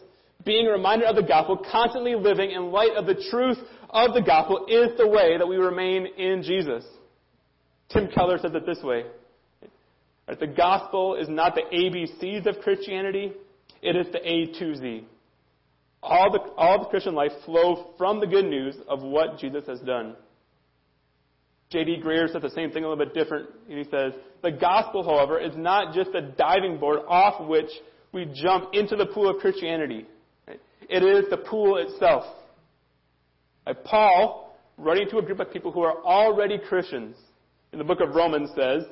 being 0.44 0.66
reminded 0.66 1.09
of 1.09 1.16
the 1.16 1.22
gospel, 1.22 1.61
constantly 1.70 2.14
living 2.14 2.53
in 2.53 2.70
light 2.70 2.92
of 2.96 3.07
the 3.07 3.22
truth 3.31 3.59
of 3.90 4.14
the 4.14 4.22
gospel 4.22 4.66
is 4.68 4.96
the 4.96 5.07
way 5.07 5.37
that 5.37 5.46
we 5.46 5.57
remain 5.57 6.07
in 6.16 6.42
Jesus. 6.42 6.85
Tim 7.90 8.09
Keller 8.14 8.38
says 8.38 8.53
it 8.55 8.64
this 8.66 8.83
way. 8.83 9.05
The 10.29 10.46
gospel 10.46 11.16
is 11.16 11.29
not 11.29 11.55
the 11.55 11.62
ABCs 11.62 12.46
of 12.46 12.62
Christianity, 12.62 13.33
it 13.81 13.96
is 13.96 14.07
the 14.12 14.20
A 14.20 14.46
to 14.59 14.77
Z. 14.77 15.07
All 16.03 16.31
the, 16.31 16.38
all 16.57 16.81
the 16.81 16.85
Christian 16.90 17.14
life 17.14 17.33
flow 17.44 17.94
from 17.96 18.20
the 18.20 18.27
good 18.27 18.44
news 18.44 18.77
of 18.88 19.03
what 19.03 19.38
Jesus 19.38 19.64
has 19.66 19.81
done. 19.81 20.14
J.D. 21.70 22.02
Greear 22.04 22.33
said 22.33 22.42
the 22.42 22.50
same 22.50 22.70
thing 22.70 22.85
a 22.85 22.88
little 22.88 23.04
bit 23.04 23.14
different. 23.14 23.50
and 23.68 23.78
He 23.78 23.85
says, 23.85 24.12
The 24.42 24.52
gospel, 24.52 25.04
however, 25.04 25.38
is 25.38 25.52
not 25.57 25.94
just 25.94 26.11
a 26.14 26.22
diving 26.22 26.78
board 26.78 27.00
off 27.07 27.46
which 27.46 27.70
we 28.12 28.24
jump 28.35 28.70
into 28.72 28.96
the 28.96 29.07
pool 29.07 29.28
of 29.28 29.37
Christianity. 29.40 30.07
It 30.46 31.02
is 31.02 31.28
the 31.28 31.37
pool 31.37 31.76
itself. 31.76 32.24
Like 33.66 33.85
Paul, 33.85 34.59
writing 34.78 35.09
to 35.11 35.18
a 35.18 35.22
group 35.22 35.40
of 35.40 35.52
people 35.52 35.70
who 35.70 35.83
are 35.83 36.02
already 36.02 36.59
Christians, 36.59 37.16
in 37.72 37.78
the 37.78 37.85
book 37.85 38.00
of 38.00 38.14
Romans 38.14 38.50
says, 38.57 38.85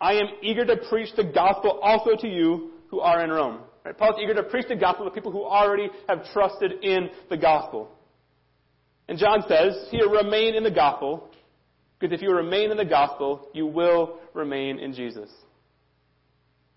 I 0.00 0.14
am 0.14 0.26
eager 0.42 0.64
to 0.64 0.76
preach 0.88 1.10
the 1.16 1.24
gospel 1.24 1.78
also 1.82 2.16
to 2.18 2.28
you 2.28 2.70
who 2.88 3.00
are 3.00 3.22
in 3.22 3.30
Rome. 3.30 3.60
Right? 3.84 3.96
Paul's 3.96 4.16
eager 4.22 4.34
to 4.34 4.42
preach 4.44 4.66
the 4.68 4.76
gospel 4.76 5.04
to 5.04 5.10
people 5.10 5.32
who 5.32 5.44
already 5.44 5.88
have 6.08 6.24
trusted 6.32 6.82
in 6.82 7.10
the 7.28 7.36
gospel. 7.36 7.90
And 9.08 9.18
John 9.18 9.44
says, 9.48 9.88
here, 9.90 10.08
remain 10.08 10.54
in 10.54 10.64
the 10.64 10.70
gospel, 10.70 11.28
because 11.98 12.14
if 12.14 12.22
you 12.22 12.30
remain 12.30 12.70
in 12.70 12.76
the 12.76 12.84
gospel, 12.84 13.48
you 13.54 13.66
will 13.66 14.18
remain 14.34 14.78
in 14.78 14.92
Jesus. 14.92 15.30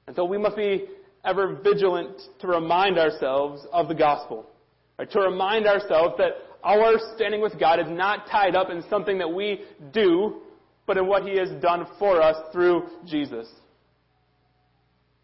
And 0.07 0.15
so 0.15 0.25
we 0.25 0.37
must 0.37 0.55
be 0.55 0.85
ever 1.23 1.55
vigilant 1.55 2.21
to 2.39 2.47
remind 2.47 2.97
ourselves 2.97 3.65
of 3.71 3.87
the 3.87 3.95
gospel. 3.95 4.49
Right? 4.97 5.09
To 5.11 5.19
remind 5.19 5.67
ourselves 5.67 6.15
that 6.17 6.31
our 6.63 6.95
standing 7.15 7.41
with 7.41 7.59
God 7.59 7.79
is 7.79 7.87
not 7.89 8.27
tied 8.29 8.55
up 8.55 8.69
in 8.69 8.83
something 8.89 9.17
that 9.19 9.31
we 9.31 9.61
do, 9.93 10.41
but 10.87 10.97
in 10.97 11.07
what 11.07 11.23
He 11.23 11.37
has 11.37 11.49
done 11.61 11.85
for 11.97 12.21
us 12.21 12.35
through 12.51 12.87
Jesus. 13.05 13.47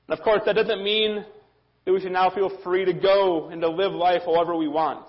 And 0.07 0.17
of 0.17 0.23
course, 0.23 0.41
that 0.45 0.53
doesn't 0.53 0.83
mean 0.83 1.25
that 1.85 1.93
we 1.93 1.99
should 1.99 2.11
now 2.11 2.29
feel 2.29 2.51
free 2.63 2.85
to 2.85 2.93
go 2.93 3.49
and 3.49 3.61
to 3.61 3.69
live 3.69 3.93
life 3.93 4.21
however 4.25 4.55
we 4.55 4.67
want. 4.67 5.07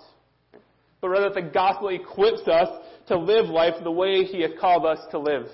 But 1.01 1.09
rather, 1.09 1.29
that 1.29 1.35
the 1.35 1.49
gospel 1.49 1.89
equips 1.89 2.47
us 2.47 2.69
to 3.07 3.17
live 3.17 3.45
life 3.47 3.73
the 3.83 3.91
way 3.91 4.23
He 4.23 4.41
has 4.41 4.51
called 4.59 4.85
us 4.85 4.99
to 5.11 5.19
live. 5.19 5.47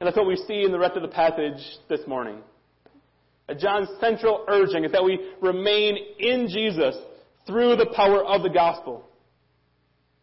And 0.00 0.06
that's 0.06 0.16
what 0.16 0.26
we 0.26 0.36
see 0.36 0.64
in 0.64 0.72
the 0.72 0.78
rest 0.78 0.96
of 0.96 1.02
the 1.02 1.08
passage 1.08 1.62
this 1.88 2.00
morning. 2.06 2.38
John's 3.58 3.88
central 4.00 4.44
urging 4.48 4.84
is 4.84 4.92
that 4.92 5.04
we 5.04 5.20
remain 5.40 5.96
in 6.18 6.48
Jesus 6.48 6.96
through 7.46 7.76
the 7.76 7.92
power 7.94 8.24
of 8.24 8.42
the 8.42 8.48
gospel. 8.48 9.04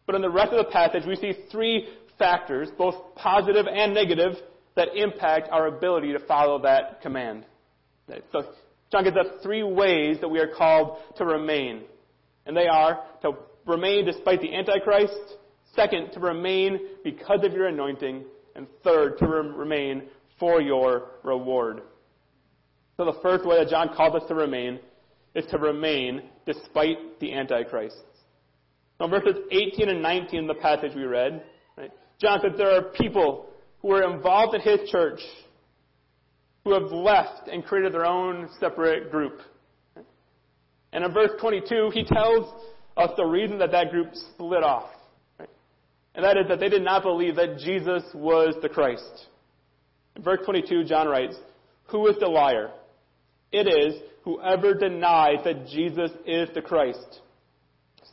But 0.06 0.16
in 0.16 0.22
the 0.22 0.30
rest 0.30 0.52
of 0.52 0.64
the 0.64 0.70
passage, 0.70 1.04
we 1.06 1.16
see 1.16 1.32
three 1.50 1.88
factors, 2.18 2.68
both 2.76 2.96
positive 3.14 3.66
and 3.66 3.94
negative, 3.94 4.32
that 4.74 4.88
impact 4.96 5.48
our 5.50 5.68
ability 5.68 6.12
to 6.12 6.18
follow 6.20 6.60
that 6.62 7.00
command. 7.00 7.44
So 8.32 8.42
John 8.90 9.04
gives 9.04 9.16
us 9.16 9.26
three 9.42 9.62
ways 9.62 10.18
that 10.20 10.28
we 10.28 10.40
are 10.40 10.48
called 10.48 10.98
to 11.16 11.24
remain. 11.24 11.82
And 12.44 12.56
they 12.56 12.66
are 12.66 13.04
to 13.22 13.32
remain 13.66 14.04
despite 14.04 14.40
the 14.40 14.54
Antichrist, 14.54 15.36
second, 15.74 16.12
to 16.12 16.20
remain 16.20 16.78
because 17.04 17.44
of 17.44 17.52
your 17.52 17.66
anointing, 17.66 18.24
and 18.54 18.66
third, 18.84 19.18
to 19.18 19.26
remain 19.26 20.04
for 20.38 20.60
your 20.60 21.12
reward. 21.22 21.82
So 22.96 23.04
the 23.04 23.18
first 23.22 23.46
way 23.46 23.58
that 23.58 23.70
John 23.70 23.94
calls 23.96 24.14
us 24.14 24.28
to 24.28 24.34
remain 24.34 24.80
is 25.34 25.46
to 25.50 25.58
remain 25.58 26.22
despite 26.46 27.20
the 27.20 27.32
Antichrist. 27.32 27.96
Now, 29.00 29.08
verses 29.08 29.36
18 29.50 29.88
and 29.88 30.02
19 30.02 30.38
in 30.38 30.46
the 30.46 30.54
passage 30.54 30.92
we 30.94 31.04
read, 31.04 31.42
right, 31.76 31.90
John 32.20 32.40
said 32.42 32.52
there 32.56 32.70
are 32.70 32.82
people 32.82 33.46
who 33.80 33.92
are 33.92 34.14
involved 34.14 34.54
in 34.54 34.60
his 34.60 34.88
church 34.90 35.20
who 36.64 36.72
have 36.72 36.92
left 36.92 37.48
and 37.48 37.64
created 37.64 37.92
their 37.92 38.06
own 38.06 38.48
separate 38.60 39.10
group. 39.10 39.40
And 40.92 41.04
in 41.04 41.12
verse 41.12 41.30
22, 41.40 41.90
he 41.92 42.04
tells 42.04 42.46
us 42.96 43.10
the 43.16 43.24
reason 43.24 43.58
that 43.58 43.72
that 43.72 43.90
group 43.90 44.14
split 44.14 44.62
off. 44.62 44.90
And 46.14 46.24
that 46.24 46.36
is 46.36 46.46
that 46.48 46.60
they 46.60 46.68
did 46.68 46.82
not 46.82 47.02
believe 47.02 47.36
that 47.36 47.58
Jesus 47.58 48.02
was 48.14 48.54
the 48.60 48.68
Christ. 48.68 49.26
In 50.16 50.22
verse 50.22 50.40
22, 50.44 50.84
John 50.84 51.08
writes, 51.08 51.36
Who 51.86 52.06
is 52.08 52.16
the 52.20 52.26
liar? 52.26 52.70
It 53.50 53.66
is 53.66 54.00
whoever 54.24 54.74
denies 54.74 55.44
that 55.44 55.66
Jesus 55.68 56.10
is 56.26 56.48
the 56.54 56.62
Christ. 56.62 57.20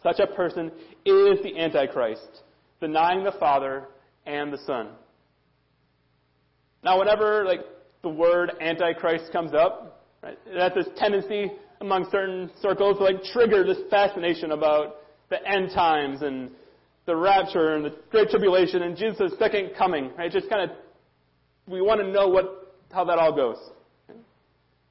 Such 0.01 0.19
a 0.19 0.27
person 0.27 0.71
is 1.05 1.39
the 1.43 1.57
Antichrist, 1.57 2.43
denying 2.79 3.23
the 3.23 3.33
Father 3.33 3.87
and 4.25 4.53
the 4.53 4.59
Son. 4.65 4.89
Now, 6.83 6.99
whenever 6.99 7.43
like 7.43 7.61
the 8.01 8.09
word 8.09 8.51
Antichrist 8.61 9.31
comes 9.33 9.53
up, 9.53 10.05
right, 10.23 10.37
it 10.45 10.59
has 10.59 10.71
this 10.73 10.93
tendency 10.97 11.51
among 11.81 12.07
certain 12.11 12.49
circles 12.61 12.97
to 12.97 13.03
like 13.03 13.23
trigger 13.33 13.65
this 13.65 13.79
fascination 13.89 14.51
about 14.51 14.97
the 15.29 15.45
end 15.45 15.71
times 15.73 16.21
and 16.21 16.51
the 17.09 17.15
rapture 17.15 17.75
and 17.75 17.83
the 17.83 17.95
great 18.11 18.29
tribulation 18.29 18.83
and 18.83 18.95
Jesus' 18.95 19.33
second 19.39 19.71
coming. 19.75 20.11
Right? 20.15 20.31
Just 20.31 20.47
kind 20.47 20.69
of 20.69 20.77
we 21.67 21.81
want 21.81 21.99
to 22.01 22.07
know 22.07 22.27
what 22.27 22.75
how 22.93 23.03
that 23.05 23.17
all 23.17 23.35
goes. 23.35 23.57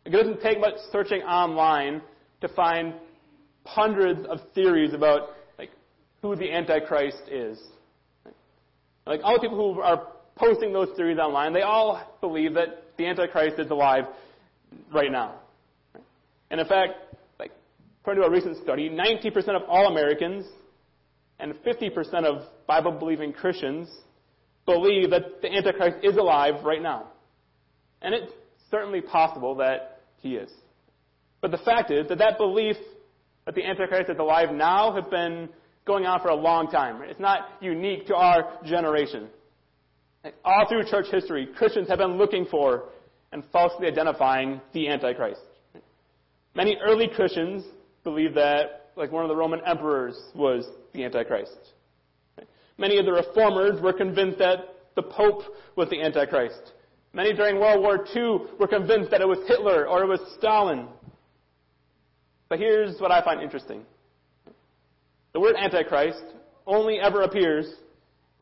It 0.04 0.10
doesn't 0.10 0.40
take 0.40 0.60
much 0.60 0.74
searching 0.90 1.22
online 1.22 2.02
to 2.40 2.48
find 2.48 2.94
hundreds 3.64 4.26
of 4.26 4.40
theories 4.54 4.94
about 4.94 5.30
like 5.58 5.70
who 6.20 6.34
the 6.34 6.52
Antichrist 6.52 7.22
is. 7.30 7.58
Like 9.06 9.20
all 9.22 9.34
the 9.34 9.40
people 9.40 9.74
who 9.74 9.80
are 9.80 10.08
posting 10.36 10.72
those 10.72 10.88
theories 10.96 11.18
online, 11.18 11.52
they 11.52 11.62
all 11.62 12.16
believe 12.20 12.54
that 12.54 12.82
the 12.96 13.06
Antichrist 13.06 13.58
is 13.60 13.70
alive 13.70 14.04
right 14.92 15.12
now. 15.12 15.36
And 16.50 16.60
in 16.60 16.66
fact, 16.66 16.94
like 17.38 17.52
according 18.00 18.22
to 18.22 18.28
a 18.28 18.30
recent 18.30 18.56
study, 18.62 18.90
90% 18.90 19.36
of 19.50 19.62
all 19.68 19.86
Americans 19.86 20.46
and 21.38 21.54
50% 21.64 22.24
of 22.24 22.42
Bible-believing 22.66 23.32
Christians 23.32 23.88
believe 24.66 25.10
that 25.10 25.40
the 25.40 25.52
Antichrist 25.52 25.98
is 26.02 26.16
alive 26.16 26.64
right 26.64 26.82
now. 26.82 27.08
And 28.02 28.14
it's 28.14 28.32
certainly 28.70 29.00
possible 29.00 29.54
that 29.56 30.00
he 30.16 30.34
is. 30.34 30.50
But 31.40 31.50
the 31.50 31.58
fact 31.58 31.90
is 31.90 32.08
that 32.08 32.18
that 32.18 32.38
belief 32.38 32.76
that 33.46 33.54
the 33.54 33.64
Antichrist 33.64 34.10
is 34.10 34.18
alive 34.18 34.52
now 34.52 34.94
has 34.94 35.04
been 35.10 35.48
going 35.86 36.04
on 36.04 36.20
for 36.20 36.28
a 36.28 36.34
long 36.34 36.70
time. 36.70 37.00
It's 37.02 37.20
not 37.20 37.48
unique 37.60 38.06
to 38.08 38.14
our 38.14 38.58
generation. 38.64 39.28
All 40.44 40.66
through 40.68 40.84
church 40.90 41.06
history, 41.10 41.48
Christians 41.56 41.88
have 41.88 41.98
been 41.98 42.18
looking 42.18 42.44
for 42.50 42.90
and 43.32 43.42
falsely 43.52 43.86
identifying 43.86 44.60
the 44.74 44.88
Antichrist. 44.88 45.40
Many 46.54 46.76
early 46.84 47.08
Christians 47.08 47.64
believed 48.04 48.34
that, 48.34 48.77
like 48.98 49.12
one 49.12 49.24
of 49.24 49.28
the 49.28 49.36
Roman 49.36 49.60
emperors 49.64 50.20
was 50.34 50.66
the 50.92 51.04
Antichrist. 51.04 51.56
Many 52.76 52.98
of 52.98 53.06
the 53.06 53.12
reformers 53.12 53.80
were 53.80 53.92
convinced 53.92 54.38
that 54.38 54.58
the 54.96 55.02
Pope 55.02 55.42
was 55.76 55.88
the 55.88 56.02
Antichrist. 56.02 56.72
Many 57.12 57.32
during 57.32 57.58
World 57.58 57.80
War 57.80 58.04
II 58.14 58.56
were 58.58 58.66
convinced 58.66 59.10
that 59.12 59.20
it 59.20 59.28
was 59.28 59.38
Hitler 59.46 59.88
or 59.88 60.02
it 60.02 60.08
was 60.08 60.20
Stalin. 60.38 60.88
But 62.48 62.58
here's 62.58 63.00
what 63.00 63.10
I 63.10 63.24
find 63.24 63.40
interesting. 63.40 63.82
The 65.32 65.40
word 65.40 65.56
Antichrist 65.56 66.24
only 66.66 66.98
ever 67.00 67.22
appears 67.22 67.72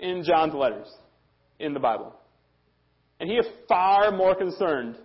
in 0.00 0.24
John's 0.24 0.54
letters 0.54 0.88
in 1.58 1.74
the 1.74 1.80
Bible. 1.80 2.14
And 3.20 3.28
he 3.28 3.36
is 3.36 3.46
far 3.68 4.10
more 4.10 4.34
concerned 4.34 4.96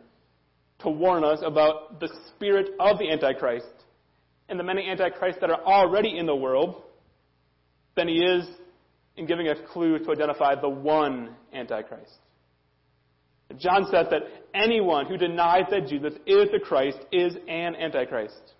to 0.80 0.90
warn 0.90 1.24
us 1.24 1.40
about 1.44 2.00
the 2.00 2.10
spirit 2.30 2.70
of 2.80 2.98
the 2.98 3.10
Antichrist 3.10 3.81
and 4.52 4.60
the 4.60 4.64
many 4.64 4.88
Antichrists 4.88 5.42
that 5.42 5.50
are 5.50 5.64
already 5.64 6.18
in 6.18 6.28
the 6.28 6.36
world 6.36 6.84
than 7.96 8.08
he 8.08 8.18
is 8.18 8.48
in 9.18 9.26
giving 9.26 9.48
a 9.48 9.56
clue 9.68 9.98
to 9.98 10.12
identify 10.12 10.54
the 10.60 10.70
one 10.70 11.36
Antichrist. 11.54 12.20
John 13.58 13.86
says 13.92 14.08
that 14.12 14.24
anyone 14.54 15.08
who 15.08 15.18
denies 15.18 15.66
that 15.72 15.88
Jesus 15.88 16.14
is 16.26 16.50
the 16.52 16.60
Christ 16.64 17.00
is 17.12 17.36
an 17.48 17.76
antichrist. 17.76 18.54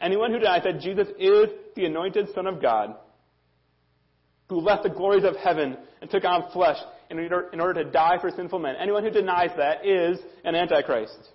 Anyone 0.00 0.32
who 0.32 0.38
denies 0.38 0.62
that 0.64 0.80
Jesus 0.80 1.08
is 1.18 1.48
the 1.76 1.84
anointed 1.84 2.28
Son 2.34 2.46
of 2.46 2.62
God, 2.62 2.94
who 4.48 4.60
left 4.60 4.84
the 4.84 4.88
glories 4.90 5.24
of 5.24 5.36
heaven 5.36 5.76
and 6.00 6.10
took 6.10 6.24
on 6.24 6.50
flesh 6.52 6.78
in 7.10 7.18
order, 7.18 7.50
in 7.52 7.60
order 7.60 7.84
to 7.84 7.90
die 7.90 8.18
for 8.20 8.30
sinful 8.30 8.58
men, 8.58 8.74
anyone 8.80 9.04
who 9.04 9.10
denies 9.10 9.50
that 9.56 9.86
is 9.86 10.18
an 10.44 10.54
antichrist. 10.54 11.30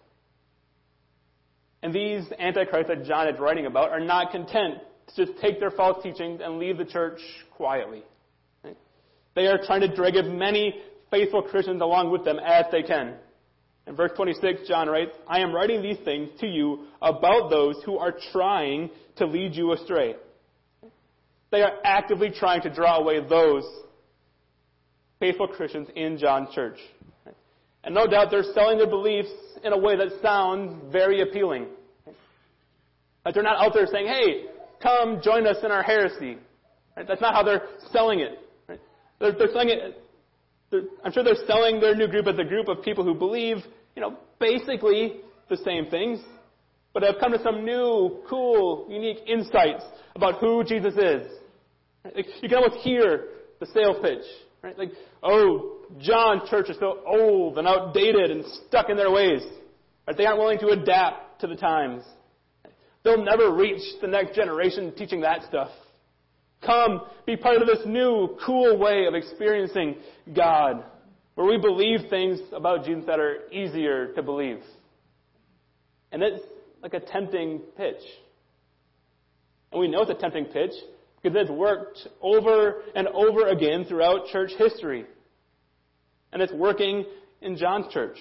And 1.82 1.93
these 1.93 2.25
antichrists 2.38 2.89
that 2.89 3.05
John 3.05 3.27
is 3.27 3.39
writing 3.39 3.65
about 3.65 3.91
are 3.91 3.99
not 3.99 4.32
content 4.32 4.80
to 5.15 5.25
just 5.25 5.39
take 5.39 5.59
their 5.59 5.71
false 5.71 6.03
teachings 6.03 6.41
and 6.43 6.59
leave 6.59 6.77
the 6.77 6.86
church 6.86 7.19
quietly. 7.51 8.03
They 9.36 9.47
are 9.47 9.59
trying 9.65 9.82
to 9.82 9.95
drag 9.95 10.15
as 10.15 10.25
many 10.27 10.75
faithful 11.09 11.41
Christians 11.41 11.82
along 11.82 12.11
with 12.11 12.25
them 12.25 12.39
as 12.39 12.65
they 12.71 12.84
can. 12.84 13.15
In 13.88 13.95
verse 13.95 14.11
26, 14.15 14.67
John 14.67 14.88
writes, 14.88 15.11
I 15.27 15.39
am 15.39 15.53
writing 15.53 15.82
these 15.82 15.97
things 16.03 16.30
to 16.41 16.47
you 16.47 16.86
about 17.01 17.49
those 17.49 17.82
who 17.86 17.97
are 17.97 18.13
trying 18.32 18.89
to 19.15 19.25
lead 19.25 19.55
you 19.55 19.71
astray. 19.73 20.15
They 21.51 21.61
are 21.61 21.73
actively 21.84 22.30
trying 22.30 22.61
to 22.61 22.69
draw 22.69 22.97
away 22.97 23.19
those 23.27 23.63
faithful 25.19 25.47
Christians 25.47 25.88
in 25.95 26.17
John's 26.17 26.53
church. 26.53 26.77
And 27.84 27.95
no 27.95 28.07
doubt 28.07 28.27
they're 28.30 28.43
selling 28.53 28.77
their 28.77 28.89
beliefs 28.89 29.30
in 29.63 29.73
a 29.73 29.77
way 29.77 29.95
that 29.95 30.21
sounds 30.21 30.91
very 30.91 31.21
appealing. 31.21 31.67
Like 33.25 33.34
they're 33.34 33.43
not 33.43 33.63
out 33.63 33.73
there 33.73 33.88
saying, 33.91 34.07
hey, 34.07 34.45
come 34.82 35.21
join 35.23 35.45
us 35.47 35.57
in 35.63 35.71
our 35.71 35.84
heresy. 35.84 36.38
Right? 36.95 37.07
That's 37.07 37.21
not 37.21 37.34
how 37.34 37.43
they're 37.43 37.67
selling 37.91 38.19
it. 38.19 38.39
Right? 38.67 38.80
They're, 39.19 39.34
they're 39.34 39.51
selling 39.51 39.69
it, 39.69 40.01
they're, 40.71 40.82
I'm 41.03 41.11
sure 41.11 41.23
they're 41.23 41.45
selling 41.47 41.80
their 41.80 41.95
new 41.95 42.07
group 42.07 42.27
as 42.27 42.38
a 42.38 42.43
group 42.43 42.67
of 42.67 42.84
people 42.84 43.03
who 43.03 43.13
believe, 43.13 43.57
you 43.95 44.01
know, 44.01 44.17
basically 44.39 45.21
the 45.49 45.57
same 45.57 45.88
things, 45.89 46.19
but 46.93 47.03
have 47.03 47.15
come 47.19 47.32
to 47.32 47.41
some 47.43 47.65
new, 47.65 48.23
cool, 48.30 48.88
unique 48.89 49.19
insights 49.27 49.84
about 50.15 50.39
who 50.39 50.63
Jesus 50.63 50.93
is. 50.95 51.32
Like, 52.03 52.25
you 52.41 52.49
can 52.49 52.57
almost 52.57 52.77
hear 52.84 53.27
the 53.59 53.65
sales 53.67 53.97
pitch. 54.01 54.23
Right? 54.61 54.77
Like, 54.77 54.91
oh, 55.23 55.78
John 55.97 56.41
Church 56.49 56.69
is 56.69 56.77
so 56.79 56.99
old 57.05 57.57
and 57.57 57.67
outdated 57.67 58.31
and 58.31 58.45
stuck 58.67 58.89
in 58.89 58.97
their 58.97 59.11
ways. 59.11 59.41
Right? 60.07 60.15
They 60.15 60.25
aren't 60.25 60.39
willing 60.39 60.59
to 60.59 60.69
adapt 60.69 61.41
to 61.41 61.47
the 61.47 61.55
times. 61.55 62.03
They'll 63.03 63.23
never 63.23 63.51
reach 63.51 63.81
the 64.01 64.07
next 64.07 64.35
generation 64.35 64.93
teaching 64.95 65.21
that 65.21 65.43
stuff. 65.47 65.69
Come, 66.65 67.01
be 67.25 67.37
part 67.37 67.61
of 67.61 67.67
this 67.67 67.85
new, 67.85 68.37
cool 68.45 68.77
way 68.77 69.05
of 69.05 69.13
experiencing 69.15 69.95
God, 70.35 70.83
where 71.35 71.47
we 71.47 71.57
believe 71.57 72.09
things 72.09 72.39
about 72.51 72.83
Jesus 72.83 73.05
that 73.07 73.19
are 73.19 73.49
easier 73.51 74.13
to 74.13 74.21
believe. 74.21 74.59
And 76.11 76.21
it's 76.21 76.43
like 76.83 76.93
a 76.93 76.99
tempting 76.99 77.61
pitch. 77.77 78.01
And 79.71 79.79
we 79.79 79.87
know 79.87 80.01
it's 80.01 80.11
a 80.11 80.15
tempting 80.15 80.45
pitch 80.45 80.73
because 81.21 81.37
it's 81.39 81.49
worked 81.49 82.07
over 82.21 82.81
and 82.95 83.07
over 83.07 83.47
again 83.47 83.85
throughout 83.85 84.27
church 84.31 84.51
history. 84.57 85.05
And 86.32 86.41
it's 86.41 86.53
working 86.53 87.05
in 87.41 87.57
John's 87.57 87.91
church. 87.93 88.17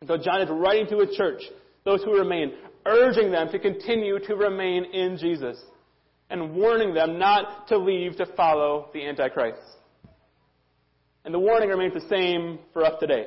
And 0.00 0.08
so 0.08 0.16
John 0.16 0.40
is 0.40 0.48
writing 0.50 0.86
to 0.88 0.98
a 0.98 1.16
church, 1.16 1.42
those 1.84 2.02
who 2.02 2.16
remain, 2.18 2.52
urging 2.86 3.30
them 3.30 3.48
to 3.50 3.58
continue 3.58 4.18
to 4.20 4.34
remain 4.34 4.84
in 4.84 5.18
Jesus 5.18 5.58
and 6.30 6.54
warning 6.54 6.94
them 6.94 7.18
not 7.18 7.68
to 7.68 7.78
leave 7.78 8.16
to 8.16 8.26
follow 8.36 8.90
the 8.92 9.06
Antichrist. 9.06 9.60
And 11.24 11.34
the 11.34 11.38
warning 11.38 11.68
remains 11.68 11.94
the 11.94 12.08
same 12.08 12.58
for 12.72 12.84
us 12.84 12.94
today. 13.00 13.26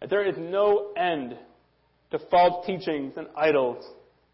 That 0.00 0.10
there 0.10 0.26
is 0.26 0.36
no 0.38 0.92
end 0.96 1.36
to 2.10 2.18
false 2.30 2.66
teachings 2.66 3.14
and 3.16 3.28
idols 3.36 3.84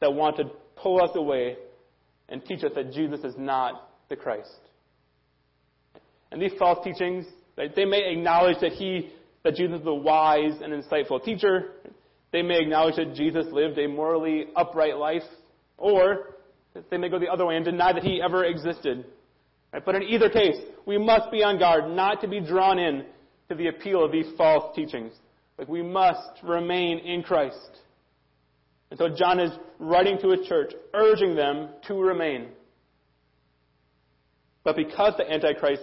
that 0.01 0.13
want 0.13 0.37
to 0.37 0.45
pull 0.77 1.03
us 1.03 1.11
away 1.15 1.57
and 2.29 2.45
teach 2.45 2.65
us 2.65 2.73
that 2.75 2.93
Jesus 2.93 3.21
is 3.21 3.35
not 3.39 3.91
the 4.09 4.17
Christ. 4.17 4.61
And 6.31 6.43
these 6.43 6.53
false 6.59 6.85
teachings, 6.85 7.27
they 7.75 7.85
may 7.85 8.13
acknowledge 8.13 8.57
that 8.61 8.73
he, 8.73 9.11
that 9.43 9.55
Jesus 9.55 9.81
is 9.81 9.87
a 9.87 9.95
wise 9.95 10.61
and 10.63 10.73
insightful 10.73 11.23
teacher. 11.23 11.73
They 12.33 12.43
may 12.43 12.61
acknowledge 12.61 12.97
that 12.97 13.15
Jesus 13.15 13.47
lived 13.51 13.79
a 13.79 13.89
morally 13.89 14.47
upright 14.55 14.97
life, 14.97 15.23
or 15.77 16.37
they 16.91 16.97
may 16.97 17.09
go 17.09 17.19
the 17.19 17.29
other 17.29 17.47
way 17.47 17.57
and 17.57 17.65
deny 17.65 17.93
that 17.93 18.03
he 18.03 18.23
ever 18.23 18.45
existed. 18.45 19.05
Right? 19.73 19.85
But 19.85 19.97
in 19.97 20.03
either 20.05 20.29
case, 20.29 20.57
we 20.87 20.99
must 20.99 21.31
be 21.31 21.43
on 21.43 21.59
guard 21.59 21.91
not 21.91 22.21
to 22.21 22.29
be 22.29 22.41
drawn 22.41 22.79
in 22.79 23.05
to 23.49 23.55
the 23.55 23.69
appeal 23.69 24.05
of 24.05 24.13
these 24.13 24.27
false 24.37 24.75
teachings. 24.77 25.13
Like 25.59 25.69
we 25.69 25.83
must 25.83 26.43
remain 26.43 26.99
in 26.99 27.23
Christ. 27.23 27.71
And 28.91 28.99
so 28.99 29.09
John 29.09 29.41
is 29.41 29.51
writing 29.79 30.19
to 30.23 30.31
a 30.31 30.47
church, 30.47 30.73
urging 30.95 31.35
them 31.35 31.71
to 31.89 31.95
remain. 31.95 32.49
But 34.65 34.77
because 34.77 35.15
the 35.17 35.31
Antichrist 35.31 35.83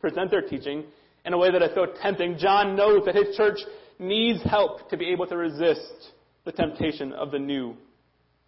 present 0.00 0.30
their 0.30 0.42
teaching 0.42 0.84
in 1.26 1.32
a 1.32 1.38
way 1.38 1.50
that 1.50 1.60
is 1.60 1.70
so 1.74 1.86
tempting, 2.00 2.38
John 2.38 2.76
knows 2.76 3.04
that 3.04 3.16
his 3.16 3.36
church 3.36 3.58
needs 3.98 4.42
help 4.44 4.88
to 4.90 4.96
be 4.96 5.10
able 5.10 5.26
to 5.26 5.36
resist 5.36 6.12
the 6.44 6.52
temptation 6.52 7.12
of 7.12 7.32
the 7.32 7.38
new. 7.38 7.74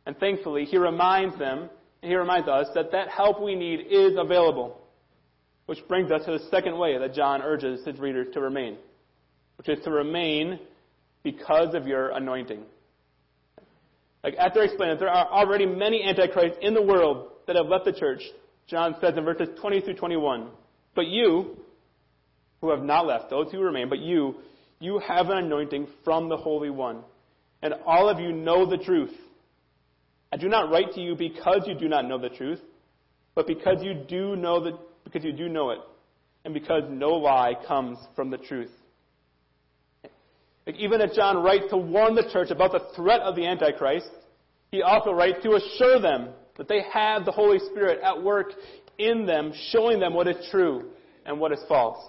And 0.07 0.17
thankfully, 0.17 0.65
he 0.65 0.79
reminds 0.79 1.37
them, 1.39 1.69
and 2.03 2.11
he 2.11 2.17
reminds 2.17 2.49
us 2.49 2.69
that 2.75 2.93
that 2.93 3.09
help 3.09 3.43
we 3.43 3.57
need 3.57 3.81
is 3.91 4.13
available. 4.17 4.81
Which 5.67 5.87
brings 5.89 6.11
us 6.13 6.25
to 6.25 6.33
the 6.33 6.49
second 6.51 6.79
way 6.79 6.97
that 6.97 7.13
John 7.13 7.43
urges 7.43 7.85
his 7.85 7.99
readers 7.99 8.29
to 8.33 8.41
remain, 8.41 8.79
which 9.59 9.69
is 9.69 9.85
to 9.85 9.91
remain 9.91 10.61
because 11.25 11.75
of 11.75 11.87
your 11.87 12.11
anointing. 12.11 12.63
Like 14.23 14.37
after 14.37 14.63
explaining 14.63 14.95
that 14.97 15.01
there 15.01 15.13
are 15.13 15.27
already 15.27 15.67
many 15.67 16.05
antichrists 16.05 16.59
in 16.63 16.75
the 16.75 16.83
world 16.83 17.33
that 17.47 17.57
have 17.57 17.67
left 17.67 17.85
the 17.85 17.93
church, 17.93 18.23
John 18.69 18.95
says 19.01 19.15
in 19.17 19.25
verses 19.25 19.49
20 19.61 19.81
through 19.81 19.95
21, 19.95 20.49
But 20.95 21.07
you, 21.09 21.59
who 22.61 22.71
have 22.71 22.83
not 22.83 23.07
left, 23.07 23.31
those 23.31 23.51
who 23.53 23.61
remain, 23.61 23.89
but 23.89 23.99
you, 23.99 24.37
you 24.81 24.99
have 24.99 25.29
an 25.29 25.39
anointing 25.39 25.87
from 26.05 26.29
the 26.29 26.37
Holy 26.37 26.71
One, 26.71 27.03
and 27.63 27.75
all 27.87 28.09
of 28.09 28.21
you 28.21 28.33
know 28.33 28.69
the 28.69 28.79
truth. 28.79 29.15
I 30.33 30.37
do 30.37 30.49
not 30.49 30.71
write 30.71 30.93
to 30.95 31.01
you 31.01 31.15
because 31.17 31.63
you 31.67 31.75
do 31.75 31.89
not 31.89 32.07
know 32.07 32.19
the 32.19 32.29
truth, 32.29 32.61
but 33.35 33.47
because 33.47 33.83
you 33.83 33.95
do 33.95 34.37
know 34.37 34.63
the, 34.63 34.79
because 35.05 35.25
you 35.25 35.33
do 35.33 35.49
know 35.49 35.71
it, 35.71 35.79
and 36.45 36.53
because 36.53 36.83
no 36.89 37.11
lie 37.11 37.55
comes 37.67 37.99
from 38.15 38.31
the 38.31 38.39
truth. 38.39 38.71
Like 40.67 40.77
even 40.77 41.01
as 41.01 41.17
John 41.17 41.43
writes 41.43 41.65
to 41.71 41.79
warn 41.79 42.15
the 42.15 42.29
church 42.31 42.51
about 42.51 42.73
the 42.73 42.87
threat 42.95 43.21
of 43.21 43.37
the 43.37 43.47
Antichrist, 43.47 44.11
he 44.71 44.83
also 44.83 45.13
writes 45.13 45.39
to 45.43 45.55
assure 45.55 45.99
them 45.99 46.29
that 46.59 46.69
they 46.69 46.83
have 46.93 47.25
the 47.25 47.33
Holy 47.33 47.59
Spirit 47.71 48.01
at 48.03 48.23
work 48.23 48.53
in 48.99 49.25
them, 49.25 49.53
showing 49.71 49.99
them 49.99 50.13
what 50.13 50.29
is 50.29 50.37
true 50.51 50.91
and 51.25 51.41
what 51.41 51.53
is 51.53 51.61
false. 51.69 52.05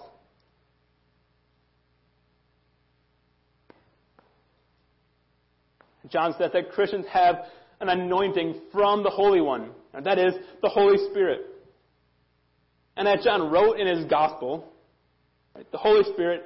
John 6.10 6.34
says 6.38 6.50
that 6.52 6.72
Christians 6.72 7.06
have 7.10 7.36
an 7.80 7.88
anointing 7.88 8.60
from 8.72 9.02
the 9.02 9.10
Holy 9.10 9.40
One, 9.40 9.70
and 9.94 10.04
that 10.06 10.18
is 10.18 10.34
the 10.62 10.68
Holy 10.68 10.98
Spirit. 11.10 11.40
And 12.96 13.08
as 13.08 13.24
John 13.24 13.50
wrote 13.50 13.78
in 13.78 13.86
his 13.86 14.04
gospel, 14.06 14.68
right, 15.54 15.70
the 15.72 15.78
Holy 15.78 16.04
Spirit 16.12 16.44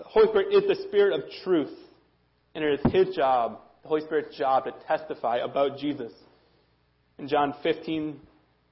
the 0.00 0.08
Holy 0.08 0.28
Spirit 0.28 0.54
is 0.54 0.66
the 0.66 0.82
Spirit 0.88 1.12
of 1.12 1.30
truth, 1.44 1.76
and 2.54 2.64
it 2.64 2.80
is 2.80 2.92
His 2.92 3.14
job, 3.14 3.60
the 3.82 3.88
Holy 3.88 4.00
Spirit's 4.00 4.34
job, 4.34 4.64
to 4.64 4.72
testify 4.88 5.38
about 5.38 5.76
Jesus. 5.76 6.10
In 7.18 7.28
John 7.28 7.52
15, 7.62 8.18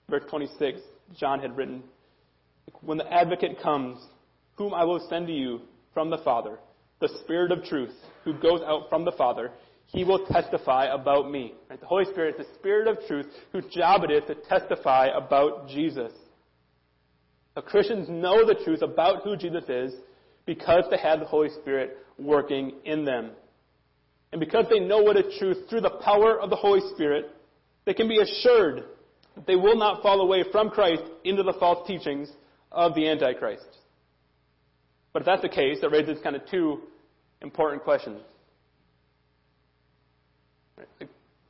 verse 0.09 0.23
26, 0.31 0.81
John 1.21 1.41
had 1.41 1.55
written, 1.55 1.83
When 2.81 2.97
the 2.97 3.13
advocate 3.13 3.61
comes, 3.63 4.03
whom 4.57 4.73
I 4.73 4.85
will 4.85 5.07
send 5.11 5.27
to 5.27 5.33
you 5.35 5.61
from 5.93 6.09
the 6.09 6.17
Father, 6.25 6.59
the 7.01 7.11
Spirit 7.25 7.53
of 7.53 7.63
truth, 7.65 7.95
who 8.25 8.33
goes 8.33 8.63
out 8.67 8.89
from 8.89 9.05
the 9.05 9.13
Father, 9.13 9.51
he 9.89 10.05
will 10.05 10.27
testify 10.27 10.87
about 10.87 11.31
me. 11.31 11.55
Right? 11.69 11.81
The 11.81 11.87
Holy 11.87 12.05
Spirit 12.05 12.37
is 12.39 12.47
the 12.47 12.55
Spirit 12.55 12.87
of 12.89 12.99
truth 13.07 13.27
whose 13.53 13.65
job 13.73 14.05
it 14.05 14.11
is 14.11 14.23
to 14.29 14.35
testify 14.35 15.09
about 15.09 15.69
Jesus. 15.69 16.13
So 17.55 17.63
Christians 17.63 18.09
know 18.09 18.47
the 18.47 18.55
truth 18.65 18.83
about 18.83 19.25
who 19.25 19.37
Jesus 19.37 19.65
is, 19.69 19.95
because 20.47 20.85
they 20.91 20.99
have 20.99 21.21
the 21.21 21.27
Holy 21.27 21.49
Spirit 21.61 21.99
working 22.19 22.75
in 22.85 23.05
them. 23.05 23.31
And 24.33 24.41
because 24.41 24.67
they 24.71 24.79
know 24.79 25.03
what 25.03 25.17
is 25.17 25.39
truth 25.39 25.69
through 25.69 25.81
the 25.81 25.99
power 26.05 26.39
of 26.39 26.51
the 26.51 26.57
Holy 26.57 26.81
Spirit, 26.95 27.31
they 27.85 27.95
can 27.95 28.09
be 28.09 28.21
assured 28.21 28.85
that 29.35 29.47
they 29.47 29.57
will 29.57 29.77
not 29.77 30.03
fall 30.03 30.21
away 30.21 30.45
from 30.53 30.69
Christ 30.69 31.03
into 31.25 31.43
the 31.43 31.55
false 31.59 31.87
teachings 31.87 32.31
of 32.71 32.95
the 32.95 33.09
Antichrist. 33.09 33.67
But 35.13 35.23
if 35.23 35.27
that's 35.27 35.43
the 35.43 35.49
case, 35.49 35.79
that 35.81 35.91
raises 35.91 36.23
kind 36.23 36.37
of 36.37 36.43
two 36.51 36.83
important 37.41 37.83
questions. 37.83 38.21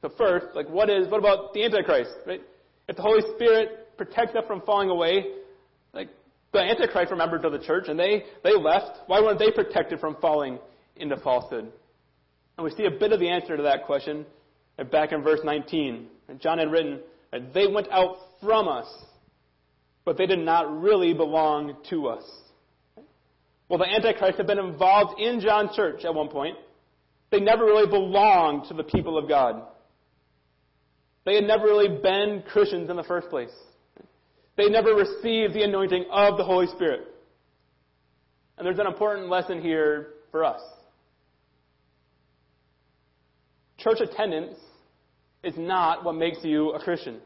So 0.00 0.10
first, 0.16 0.46
like 0.54 0.68
what 0.68 0.90
is 0.90 1.08
what 1.08 1.18
about 1.18 1.52
the 1.54 1.64
Antichrist? 1.64 2.10
Right? 2.26 2.42
If 2.88 2.96
the 2.96 3.02
Holy 3.02 3.22
Spirit 3.34 3.96
protects 3.96 4.34
us 4.34 4.44
from 4.46 4.62
falling 4.62 4.90
away, 4.90 5.24
like 5.92 6.08
the 6.52 6.60
Antichrist 6.60 7.10
were 7.10 7.16
members 7.16 7.44
of 7.44 7.52
the 7.52 7.58
church, 7.58 7.88
and 7.88 7.98
they, 7.98 8.24
they 8.42 8.56
left. 8.56 9.00
Why 9.06 9.20
weren't 9.20 9.38
they 9.38 9.50
protected 9.50 10.00
from 10.00 10.16
falling 10.20 10.58
into 10.96 11.16
falsehood? 11.18 11.70
And 12.56 12.64
we 12.64 12.70
see 12.70 12.84
a 12.84 12.90
bit 12.90 13.12
of 13.12 13.20
the 13.20 13.28
answer 13.28 13.56
to 13.56 13.62
that 13.64 13.84
question 13.84 14.24
back 14.90 15.12
in 15.12 15.22
verse 15.22 15.40
19. 15.44 16.06
John 16.40 16.58
had 16.58 16.70
written, 16.70 17.00
that 17.32 17.52
They 17.52 17.66
went 17.66 17.88
out 17.90 18.16
from 18.42 18.68
us, 18.68 18.86
but 20.04 20.16
they 20.16 20.26
did 20.26 20.38
not 20.38 20.80
really 20.80 21.12
belong 21.12 21.76
to 21.90 22.08
us. 22.08 22.24
Well, 23.68 23.78
the 23.78 23.86
Antichrist 23.86 24.38
had 24.38 24.46
been 24.46 24.58
involved 24.58 25.20
in 25.20 25.40
John's 25.40 25.76
church 25.76 26.04
at 26.04 26.14
one 26.14 26.28
point. 26.28 26.56
They 27.30 27.40
never 27.40 27.64
really 27.64 27.88
belonged 27.88 28.68
to 28.68 28.74
the 28.74 28.84
people 28.84 29.18
of 29.18 29.28
God. 29.28 29.62
They 31.24 31.34
had 31.34 31.44
never 31.44 31.64
really 31.64 32.00
been 32.00 32.42
Christians 32.50 32.88
in 32.88 32.96
the 32.96 33.02
first 33.02 33.28
place. 33.28 33.52
They 34.56 34.68
never 34.68 34.94
received 34.94 35.54
the 35.54 35.62
anointing 35.62 36.06
of 36.10 36.36
the 36.38 36.44
Holy 36.44 36.66
Spirit. 36.68 37.02
And 38.56 38.66
there's 38.66 38.78
an 38.78 38.86
important 38.86 39.28
lesson 39.28 39.60
here 39.60 40.08
for 40.30 40.44
us. 40.44 40.60
Church 43.78 43.98
attendance 44.00 44.58
is 45.44 45.54
not 45.56 46.04
what 46.04 46.16
makes 46.16 46.38
you 46.42 46.70
a 46.70 46.82
Christian. 46.82 47.20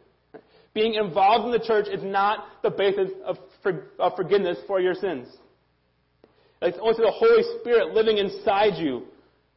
Being 0.74 0.94
involved 0.94 1.46
in 1.46 1.52
the 1.52 1.66
church 1.66 1.86
is 1.90 2.02
not 2.02 2.46
the 2.62 2.70
basis 2.70 3.10
of, 3.24 3.38
for, 3.62 3.88
of 3.98 4.12
forgiveness 4.16 4.58
for 4.66 4.80
your 4.80 4.94
sins. 4.94 5.28
It's 6.60 6.78
only 6.80 6.96
the 6.98 7.10
Holy 7.10 7.42
Spirit 7.60 7.94
living 7.94 8.18
inside 8.18 8.74
you, 8.76 9.04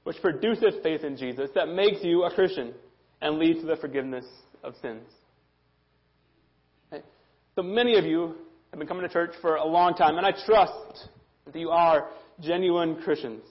which 0.05 0.21
produces 0.21 0.75
faith 0.81 1.03
in 1.03 1.17
Jesus, 1.17 1.49
that 1.55 1.67
makes 1.67 2.03
you 2.03 2.23
a 2.23 2.33
Christian 2.33 2.73
and 3.21 3.39
leads 3.39 3.59
to 3.61 3.65
the 3.65 3.75
forgiveness 3.75 4.25
of 4.63 4.75
sins. 4.81 5.03
So 7.55 7.63
many 7.63 7.97
of 7.97 8.05
you 8.05 8.35
have 8.71 8.79
been 8.79 8.87
coming 8.87 9.03
to 9.03 9.11
church 9.11 9.31
for 9.41 9.55
a 9.55 9.65
long 9.65 9.95
time, 9.95 10.17
and 10.17 10.25
I 10.25 10.31
trust 10.45 11.07
that 11.45 11.57
you 11.57 11.69
are 11.69 12.09
genuine 12.41 12.97
Christians. 13.01 13.41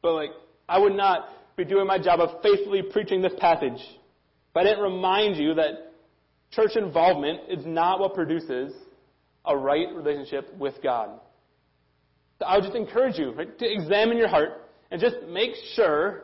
But 0.00 0.12
like, 0.12 0.30
I 0.68 0.78
would 0.78 0.94
not 0.94 1.28
be 1.56 1.64
doing 1.64 1.86
my 1.86 1.98
job 1.98 2.20
of 2.20 2.40
faithfully 2.42 2.82
preaching 2.82 3.20
this 3.20 3.32
passage 3.38 3.80
if 3.80 4.56
I 4.56 4.62
didn't 4.62 4.82
remind 4.82 5.36
you 5.36 5.54
that 5.54 5.92
church 6.52 6.76
involvement 6.76 7.40
is 7.48 7.64
not 7.66 7.98
what 7.98 8.14
produces 8.14 8.72
a 9.44 9.56
right 9.56 9.86
relationship 9.92 10.54
with 10.56 10.74
God. 10.82 11.18
So 12.38 12.46
I 12.46 12.56
would 12.56 12.64
just 12.64 12.76
encourage 12.76 13.18
you 13.18 13.32
right, 13.32 13.58
to 13.58 13.72
examine 13.72 14.18
your 14.18 14.28
heart 14.28 14.69
and 14.90 15.00
just 15.00 15.16
make 15.28 15.52
sure 15.74 16.22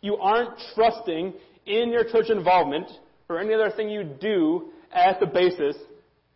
you 0.00 0.16
aren't 0.16 0.50
trusting 0.74 1.34
in 1.66 1.90
your 1.90 2.04
church 2.04 2.30
involvement 2.30 2.90
or 3.28 3.38
any 3.38 3.54
other 3.54 3.70
thing 3.70 3.88
you 3.88 4.04
do 4.04 4.70
as 4.92 5.16
the 5.20 5.26
basis 5.26 5.76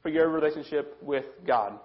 for 0.03 0.09
your 0.09 0.29
relationship 0.29 0.97
with 1.03 1.25
God. 1.47 1.79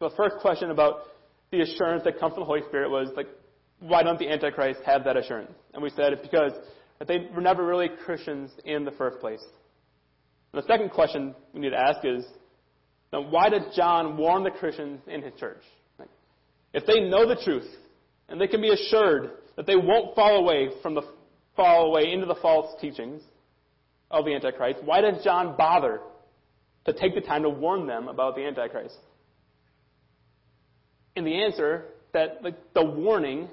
The 0.00 0.10
first 0.16 0.36
question 0.40 0.70
about 0.70 1.04
the 1.50 1.62
assurance 1.62 2.04
that 2.04 2.20
comes 2.20 2.34
from 2.34 2.42
the 2.42 2.46
Holy 2.46 2.62
Spirit 2.68 2.90
was 2.90 3.08
like, 3.16 3.28
why 3.80 4.02
don't 4.02 4.18
the 4.18 4.28
Antichrist 4.28 4.80
have 4.84 5.04
that 5.04 5.16
assurance? 5.16 5.52
And 5.72 5.82
we 5.82 5.90
said 5.90 6.12
it's 6.12 6.22
because 6.22 6.52
they 7.06 7.28
were 7.34 7.40
never 7.40 7.64
really 7.64 7.88
Christians 8.04 8.50
in 8.64 8.84
the 8.84 8.90
first 8.92 9.20
place. 9.20 9.42
And 10.52 10.62
the 10.62 10.66
second 10.66 10.90
question 10.90 11.34
we 11.52 11.60
need 11.60 11.70
to 11.70 11.80
ask 11.80 12.04
is, 12.04 12.24
why 13.10 13.48
did 13.48 13.62
John 13.74 14.16
warn 14.16 14.42
the 14.42 14.50
Christians 14.50 15.00
in 15.06 15.22
his 15.22 15.32
church? 15.38 15.62
If 16.72 16.86
they 16.86 17.00
know 17.00 17.26
the 17.26 17.40
truth, 17.42 17.68
and 18.28 18.40
they 18.40 18.46
can 18.46 18.60
be 18.60 18.70
assured 18.70 19.30
that 19.56 19.66
they 19.66 19.76
won't 19.76 20.14
fall 20.14 20.36
away 20.36 20.68
from 20.82 20.94
the 20.94 21.02
fall 21.56 21.86
away 21.86 22.12
into 22.12 22.26
the 22.26 22.36
false 22.36 22.80
teachings 22.80 23.20
of 24.10 24.24
the 24.24 24.34
Antichrist, 24.34 24.80
why 24.84 25.00
does 25.00 25.24
John 25.24 25.56
bother 25.56 26.00
to 26.84 26.92
take 26.92 27.14
the 27.14 27.20
time 27.20 27.42
to 27.42 27.50
warn 27.50 27.86
them 27.86 28.06
about 28.06 28.36
the 28.36 28.46
Antichrist? 28.46 28.96
And 31.16 31.26
the 31.26 31.42
answer 31.42 31.86
that 32.12 32.42
like, 32.42 32.54
the 32.74 32.84
warning, 32.84 33.48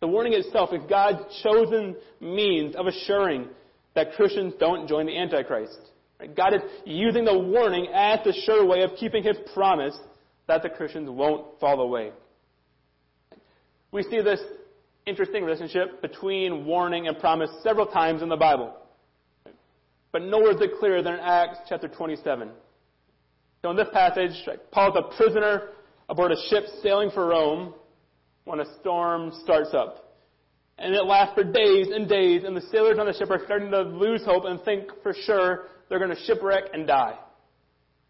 the 0.00 0.06
warning 0.06 0.32
itself 0.34 0.70
is 0.72 0.80
God's 0.88 1.22
chosen 1.42 1.96
means 2.20 2.76
of 2.76 2.86
assuring 2.86 3.48
that 3.94 4.12
Christians 4.12 4.54
don't 4.60 4.88
join 4.88 5.06
the 5.06 5.18
Antichrist. 5.18 5.76
God 6.36 6.54
is 6.54 6.60
using 6.84 7.24
the 7.24 7.36
warning 7.36 7.88
as 7.92 8.20
the 8.24 8.32
sure 8.44 8.64
way 8.64 8.82
of 8.82 8.90
keeping 8.96 9.24
his 9.24 9.36
promise 9.54 9.98
that 10.50 10.64
the 10.64 10.68
Christians 10.68 11.08
won't 11.08 11.60
fall 11.60 11.80
away. 11.80 12.10
We 13.92 14.02
see 14.02 14.20
this 14.20 14.40
interesting 15.06 15.44
relationship 15.44 16.02
between 16.02 16.66
warning 16.66 17.06
and 17.06 17.16
promise 17.18 17.50
several 17.62 17.86
times 17.86 18.20
in 18.20 18.28
the 18.28 18.36
Bible. 18.36 18.74
But 20.10 20.22
nowhere 20.22 20.50
is 20.50 20.60
it 20.60 20.72
clearer 20.80 21.02
than 21.02 21.14
in 21.14 21.20
Acts 21.20 21.58
chapter 21.68 21.86
27. 21.86 22.50
So 23.62 23.70
in 23.70 23.76
this 23.76 23.86
passage, 23.92 24.32
Paul 24.72 24.90
is 24.90 25.04
a 25.04 25.16
prisoner 25.16 25.68
aboard 26.08 26.32
a 26.32 26.36
ship 26.48 26.64
sailing 26.82 27.10
for 27.12 27.28
Rome 27.28 27.72
when 28.44 28.58
a 28.58 28.78
storm 28.80 29.32
starts 29.44 29.70
up. 29.72 30.16
And 30.78 30.96
it 30.96 31.04
lasts 31.04 31.34
for 31.34 31.44
days 31.44 31.88
and 31.94 32.08
days, 32.08 32.42
and 32.42 32.56
the 32.56 32.66
sailors 32.72 32.98
on 32.98 33.06
the 33.06 33.12
ship 33.12 33.30
are 33.30 33.40
starting 33.44 33.70
to 33.70 33.82
lose 33.82 34.24
hope 34.24 34.46
and 34.46 34.60
think 34.62 34.88
for 35.04 35.14
sure 35.26 35.66
they're 35.88 36.00
going 36.00 36.10
to 36.10 36.22
shipwreck 36.24 36.64
and 36.72 36.88
die. 36.88 37.18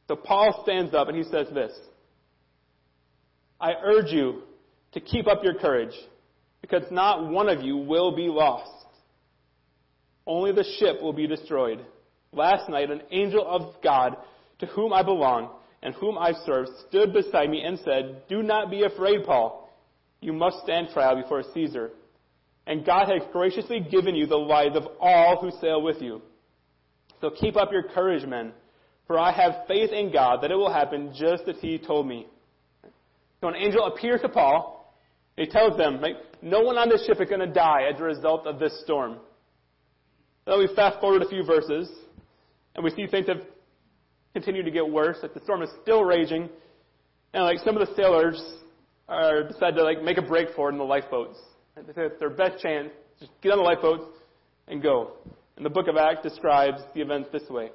So 0.08 0.16
Paul 0.16 0.62
stands 0.62 0.94
up 0.94 1.08
and 1.08 1.16
he 1.16 1.24
says 1.24 1.48
this 1.52 1.72
I 3.60 3.74
urge 3.82 4.10
you 4.10 4.42
to 4.92 5.00
keep 5.00 5.26
up 5.26 5.44
your 5.44 5.54
courage, 5.54 5.94
because 6.62 6.82
not 6.90 7.28
one 7.28 7.48
of 7.48 7.62
you 7.62 7.76
will 7.76 8.14
be 8.14 8.28
lost. 8.28 8.70
Only 10.26 10.52
the 10.52 10.64
ship 10.78 11.02
will 11.02 11.12
be 11.12 11.26
destroyed. 11.26 11.84
Last 12.32 12.68
night, 12.68 12.90
an 12.90 13.02
angel 13.10 13.44
of 13.46 13.74
God, 13.82 14.16
to 14.60 14.66
whom 14.66 14.92
I 14.92 15.02
belong 15.02 15.50
and 15.82 15.94
whom 15.94 16.18
I 16.18 16.32
serve, 16.44 16.66
stood 16.88 17.12
beside 17.12 17.48
me 17.50 17.62
and 17.62 17.78
said, 17.84 18.22
Do 18.28 18.42
not 18.42 18.70
be 18.70 18.82
afraid, 18.84 19.24
Paul. 19.24 19.72
You 20.20 20.32
must 20.32 20.58
stand 20.62 20.88
trial 20.92 21.20
before 21.20 21.42
Caesar. 21.54 21.90
And 22.66 22.84
God 22.84 23.08
has 23.08 23.22
graciously 23.32 23.80
given 23.80 24.14
you 24.14 24.26
the 24.26 24.36
lives 24.36 24.76
of 24.76 24.84
all 25.00 25.38
who 25.40 25.50
sail 25.60 25.82
with 25.82 26.00
you. 26.02 26.20
So 27.20 27.30
keep 27.30 27.56
up 27.56 27.72
your 27.72 27.82
courage, 27.82 28.26
men, 28.26 28.52
for 29.06 29.18
I 29.18 29.32
have 29.32 29.66
faith 29.66 29.90
in 29.90 30.12
God 30.12 30.42
that 30.42 30.50
it 30.50 30.56
will 30.56 30.72
happen 30.72 31.12
just 31.18 31.44
as 31.48 31.56
he 31.60 31.78
told 31.78 32.06
me. 32.06 32.26
So 33.40 33.48
an 33.48 33.56
angel 33.56 33.86
appears 33.86 34.20
to 34.22 34.28
Paul. 34.28 34.94
He 35.36 35.46
tells 35.46 35.76
them, 35.78 36.02
no 36.42 36.60
one 36.60 36.76
on 36.76 36.88
this 36.88 37.06
ship 37.06 37.20
is 37.20 37.28
going 37.28 37.40
to 37.40 37.52
die 37.52 37.88
as 37.92 38.00
a 38.00 38.04
result 38.04 38.46
of 38.46 38.58
this 38.58 38.78
storm. 38.82 39.18
Then 40.46 40.58
we 40.58 40.68
fast 40.74 41.00
forward 41.00 41.22
a 41.22 41.28
few 41.28 41.44
verses, 41.44 41.90
and 42.74 42.84
we 42.84 42.90
see 42.90 43.06
things 43.06 43.26
have 43.28 43.42
continued 44.34 44.64
to 44.64 44.70
get 44.70 44.88
worse. 44.88 45.18
Like 45.22 45.34
the 45.34 45.40
storm 45.40 45.62
is 45.62 45.70
still 45.82 46.04
raging, 46.04 46.48
and 47.32 47.44
like 47.44 47.58
some 47.64 47.76
of 47.76 47.86
the 47.86 47.94
sailors 47.94 48.42
are 49.08 49.44
decide 49.44 49.74
to 49.76 49.82
like 49.82 50.02
make 50.02 50.18
a 50.18 50.22
break 50.22 50.48
for 50.54 50.68
it 50.68 50.72
in 50.72 50.78
the 50.78 50.84
lifeboats. 50.84 51.38
They 51.76 51.92
say 51.92 52.02
it's 52.06 52.18
their 52.18 52.30
best 52.30 52.62
chance. 52.62 52.90
Just 53.18 53.32
get 53.42 53.52
on 53.52 53.58
the 53.58 53.64
lifeboats 53.64 54.04
and 54.68 54.82
go. 54.82 55.12
And 55.56 55.64
the 55.64 55.70
book 55.70 55.88
of 55.88 55.96
Acts 55.96 56.22
describes 56.22 56.80
the 56.94 57.00
events 57.00 57.28
this 57.32 57.48
way. 57.48 57.70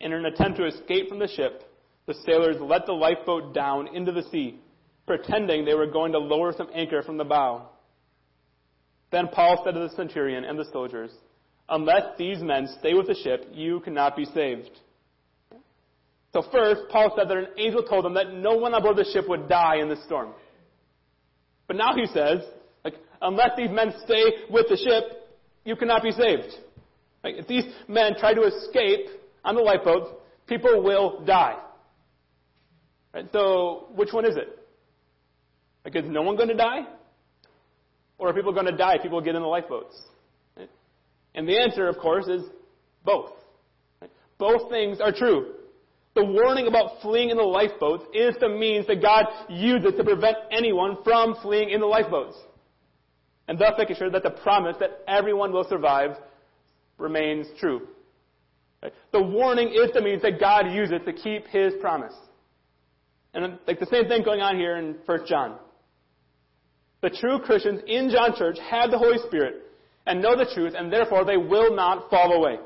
In 0.00 0.12
an 0.12 0.26
attempt 0.26 0.58
to 0.58 0.66
escape 0.66 1.08
from 1.08 1.18
the 1.18 1.28
ship, 1.28 1.62
the 2.06 2.14
sailors 2.26 2.56
let 2.60 2.86
the 2.86 2.92
lifeboat 2.92 3.52
down 3.52 3.94
into 3.94 4.12
the 4.12 4.22
sea, 4.30 4.60
pretending 5.06 5.64
they 5.64 5.74
were 5.74 5.86
going 5.86 6.12
to 6.12 6.18
lower 6.18 6.52
some 6.56 6.68
anchor 6.74 7.02
from 7.02 7.16
the 7.16 7.24
bow. 7.24 7.68
Then 9.10 9.28
Paul 9.28 9.62
said 9.64 9.74
to 9.74 9.80
the 9.80 9.94
centurion 9.94 10.44
and 10.44 10.58
the 10.58 10.66
soldiers, 10.72 11.10
Unless 11.68 12.16
these 12.16 12.38
men 12.40 12.68
stay 12.78 12.94
with 12.94 13.08
the 13.08 13.14
ship, 13.14 13.48
you 13.52 13.80
cannot 13.80 14.16
be 14.16 14.24
saved. 14.24 14.70
So 16.32 16.42
first, 16.52 16.82
Paul 16.90 17.12
said 17.16 17.28
that 17.28 17.36
an 17.36 17.46
angel 17.56 17.82
told 17.82 18.04
him 18.04 18.14
that 18.14 18.32
no 18.32 18.56
one 18.56 18.74
aboard 18.74 18.96
the 18.96 19.08
ship 19.12 19.28
would 19.28 19.48
die 19.48 19.76
in 19.76 19.88
the 19.88 19.96
storm. 20.04 20.32
But 21.66 21.76
now 21.76 21.94
he 21.96 22.06
says, 22.06 22.40
like, 22.84 22.94
unless 23.20 23.50
these 23.56 23.70
men 23.70 23.92
stay 24.04 24.22
with 24.50 24.66
the 24.68 24.76
ship, 24.76 25.28
you 25.64 25.74
cannot 25.76 26.02
be 26.02 26.12
saved. 26.12 26.54
Like, 27.24 27.36
if 27.36 27.48
these 27.48 27.64
men 27.88 28.14
try 28.18 28.34
to 28.34 28.42
escape 28.42 29.08
on 29.44 29.56
the 29.56 29.62
lifeboat, 29.62 30.22
people 30.46 30.82
will 30.82 31.24
die. 31.24 31.56
Right? 33.16 33.26
So, 33.32 33.86
which 33.94 34.12
one 34.12 34.26
is 34.26 34.36
it? 34.36 34.58
Like, 35.86 35.96
is 35.96 36.04
no 36.06 36.20
one 36.20 36.36
going 36.36 36.50
to 36.50 36.54
die? 36.54 36.82
Or 38.18 38.28
are 38.28 38.34
people 38.34 38.52
going 38.52 38.66
to 38.66 38.76
die 38.76 38.96
if 38.96 39.02
people 39.02 39.22
get 39.22 39.34
in 39.34 39.40
the 39.40 39.48
lifeboats? 39.48 39.98
Right? 40.54 40.68
And 41.34 41.48
the 41.48 41.58
answer, 41.58 41.88
of 41.88 41.96
course, 41.96 42.28
is 42.28 42.42
both. 43.06 43.30
Right? 44.02 44.10
Both 44.36 44.70
things 44.70 45.00
are 45.00 45.12
true. 45.12 45.54
The 46.14 46.24
warning 46.26 46.66
about 46.66 47.00
fleeing 47.00 47.30
in 47.30 47.38
the 47.38 47.42
lifeboats 47.42 48.04
is 48.12 48.34
the 48.38 48.50
means 48.50 48.86
that 48.86 49.00
God 49.00 49.24
uses 49.48 49.94
to 49.96 50.04
prevent 50.04 50.36
anyone 50.50 50.98
from 51.02 51.36
fleeing 51.40 51.70
in 51.70 51.80
the 51.80 51.86
lifeboats. 51.86 52.36
And 53.48 53.58
thus 53.58 53.72
making 53.78 53.96
sure 53.96 54.10
that 54.10 54.24
the 54.24 54.30
promise 54.30 54.76
that 54.80 55.02
everyone 55.08 55.52
will 55.52 55.66
survive 55.66 56.18
remains 56.98 57.46
true. 57.58 57.88
The 59.12 59.22
warning 59.22 59.68
is 59.68 59.90
the 59.94 60.02
means 60.02 60.20
that 60.20 60.38
God 60.38 60.70
uses 60.70 61.00
to 61.06 61.12
keep 61.14 61.46
his 61.46 61.72
promise. 61.80 62.12
And 63.36 63.58
like 63.66 63.78
the 63.78 63.86
same 63.86 64.08
thing 64.08 64.22
going 64.22 64.40
on 64.40 64.56
here 64.56 64.78
in 64.78 64.96
1 65.04 65.26
John. 65.28 65.56
The 67.02 67.10
true 67.10 67.38
Christians 67.38 67.82
in 67.86 68.08
John 68.08 68.34
Church 68.34 68.56
have 68.70 68.90
the 68.90 68.96
Holy 68.96 69.18
Spirit 69.28 69.56
and 70.06 70.22
know 70.22 70.34
the 70.36 70.50
truth, 70.54 70.72
and 70.76 70.90
therefore 70.90 71.26
they 71.26 71.36
will 71.36 71.76
not 71.76 72.08
fall 72.08 72.32
away. 72.32 72.58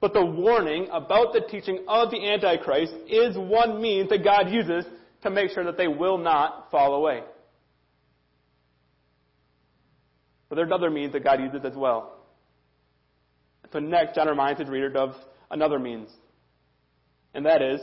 But 0.00 0.12
the 0.12 0.24
warning 0.24 0.88
about 0.92 1.32
the 1.32 1.42
teaching 1.48 1.84
of 1.86 2.10
the 2.10 2.28
Antichrist 2.28 2.94
is 3.06 3.38
one 3.38 3.80
means 3.80 4.10
that 4.10 4.24
God 4.24 4.50
uses 4.50 4.84
to 5.22 5.30
make 5.30 5.52
sure 5.52 5.64
that 5.64 5.76
they 5.76 5.88
will 5.88 6.18
not 6.18 6.70
fall 6.72 6.94
away. 6.96 7.22
But 10.48 10.56
there's 10.56 10.72
other 10.72 10.90
means 10.90 11.12
that 11.12 11.22
God 11.22 11.40
uses 11.40 11.64
as 11.64 11.76
well. 11.76 12.24
So 13.72 13.78
next, 13.78 14.16
John 14.16 14.26
reminds 14.26 14.60
his 14.60 14.68
reader 14.68 14.92
of 14.98 15.14
another 15.50 15.78
means. 15.78 16.08
And 17.34 17.46
that 17.46 17.62
is 17.62 17.80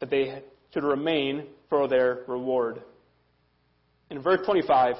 that 0.00 0.10
they 0.10 0.42
should 0.72 0.84
remain 0.84 1.46
for 1.68 1.88
their 1.88 2.24
reward. 2.26 2.82
In 4.10 4.22
verse 4.22 4.40
25, 4.44 4.96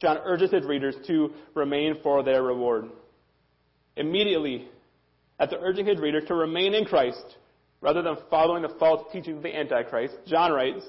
John 0.00 0.18
urges 0.24 0.50
his 0.50 0.64
readers 0.64 0.96
to 1.06 1.32
remain 1.54 1.96
for 2.02 2.22
their 2.22 2.42
reward. 2.42 2.90
Immediately, 3.96 4.68
after 5.40 5.56
urging 5.60 5.86
his 5.86 5.98
readers 5.98 6.24
to 6.28 6.34
remain 6.34 6.74
in 6.74 6.84
Christ 6.84 7.36
rather 7.80 8.02
than 8.02 8.16
following 8.30 8.62
the 8.62 8.74
false 8.78 9.02
teachings 9.12 9.36
of 9.36 9.42
the 9.42 9.56
Antichrist, 9.56 10.14
John 10.26 10.52
writes, 10.52 10.84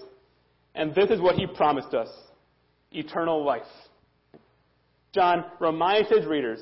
and 0.75 0.93
this 0.93 1.09
is 1.09 1.19
what 1.19 1.35
he 1.35 1.45
promised 1.47 1.93
us 1.93 2.09
eternal 2.91 3.43
life. 3.43 3.63
John 5.13 5.45
reminds 5.59 6.09
his 6.09 6.25
readers 6.25 6.59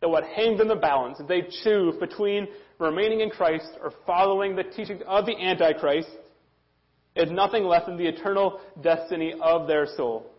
that 0.00 0.08
what 0.08 0.24
hangs 0.24 0.60
in 0.60 0.68
the 0.68 0.76
balance 0.76 1.18
if 1.20 1.28
they 1.28 1.42
choose 1.62 1.94
between 1.96 2.48
remaining 2.78 3.20
in 3.20 3.30
Christ 3.30 3.70
or 3.82 3.92
following 4.06 4.56
the 4.56 4.64
teachings 4.64 5.02
of 5.06 5.26
the 5.26 5.36
Antichrist 5.36 6.08
is 7.14 7.30
nothing 7.30 7.64
less 7.64 7.86
than 7.86 7.96
the 7.96 8.06
eternal 8.06 8.60
destiny 8.82 9.34
of 9.40 9.66
their 9.66 9.86
soul. 9.96 10.30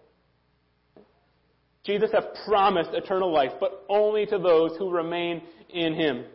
Jesus 1.83 2.11
has 2.11 2.23
promised 2.45 2.91
eternal 2.93 3.31
life, 3.31 3.53
but 3.59 3.85
only 3.89 4.25
to 4.25 4.37
those 4.37 4.77
who 4.77 4.91
remain 4.91 5.41
in 5.69 5.93
Him. 5.93 6.25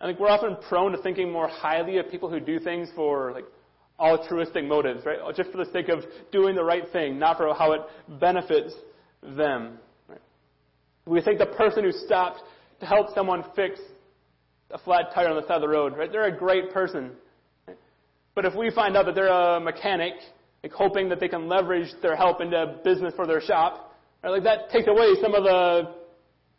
I 0.00 0.06
think 0.06 0.18
we're 0.18 0.28
often 0.28 0.56
prone 0.68 0.92
to 0.92 0.98
thinking 0.98 1.32
more 1.32 1.48
highly 1.48 1.98
of 1.98 2.10
people 2.10 2.28
who 2.28 2.40
do 2.40 2.58
things 2.58 2.90
for 2.94 3.32
like 3.32 3.44
altruistic 3.98 4.64
motives, 4.64 5.04
right? 5.06 5.18
Just 5.34 5.50
for 5.50 5.58
the 5.58 5.70
sake 5.72 5.88
of 5.88 6.04
doing 6.32 6.56
the 6.56 6.64
right 6.64 6.84
thing, 6.92 7.18
not 7.18 7.36
for 7.36 7.54
how 7.54 7.72
it 7.72 7.80
benefits 8.20 8.74
them. 9.22 9.78
Right? 10.08 10.20
We 11.06 11.22
think 11.22 11.38
the 11.38 11.46
person 11.46 11.84
who 11.84 11.92
stopped 11.92 12.42
to 12.82 12.86
help 12.86 13.14
someone 13.14 13.44
fix 13.56 13.80
a 14.70 14.78
flat 14.78 15.06
tire 15.14 15.28
on 15.28 15.36
the 15.36 15.42
side 15.42 15.56
of 15.56 15.62
the 15.62 15.68
road, 15.68 15.96
right? 15.96 16.12
They're 16.12 16.34
a 16.34 16.38
great 16.38 16.72
person. 16.72 17.12
But 18.34 18.44
if 18.44 18.54
we 18.54 18.70
find 18.70 18.96
out 18.96 19.06
that 19.06 19.14
they're 19.14 19.28
a 19.28 19.60
mechanic 19.60 20.14
like 20.62 20.72
hoping 20.72 21.08
that 21.08 21.18
they 21.18 21.28
can 21.28 21.48
leverage 21.48 21.88
their 22.02 22.16
help 22.16 22.40
into 22.40 22.78
business 22.84 23.12
for 23.16 23.26
their 23.26 23.40
shop. 23.40 23.96
Right? 24.22 24.30
Like 24.30 24.44
that 24.44 24.70
takes 24.70 24.86
away 24.86 25.14
some 25.20 25.34
of 25.34 25.42
the 25.44 25.94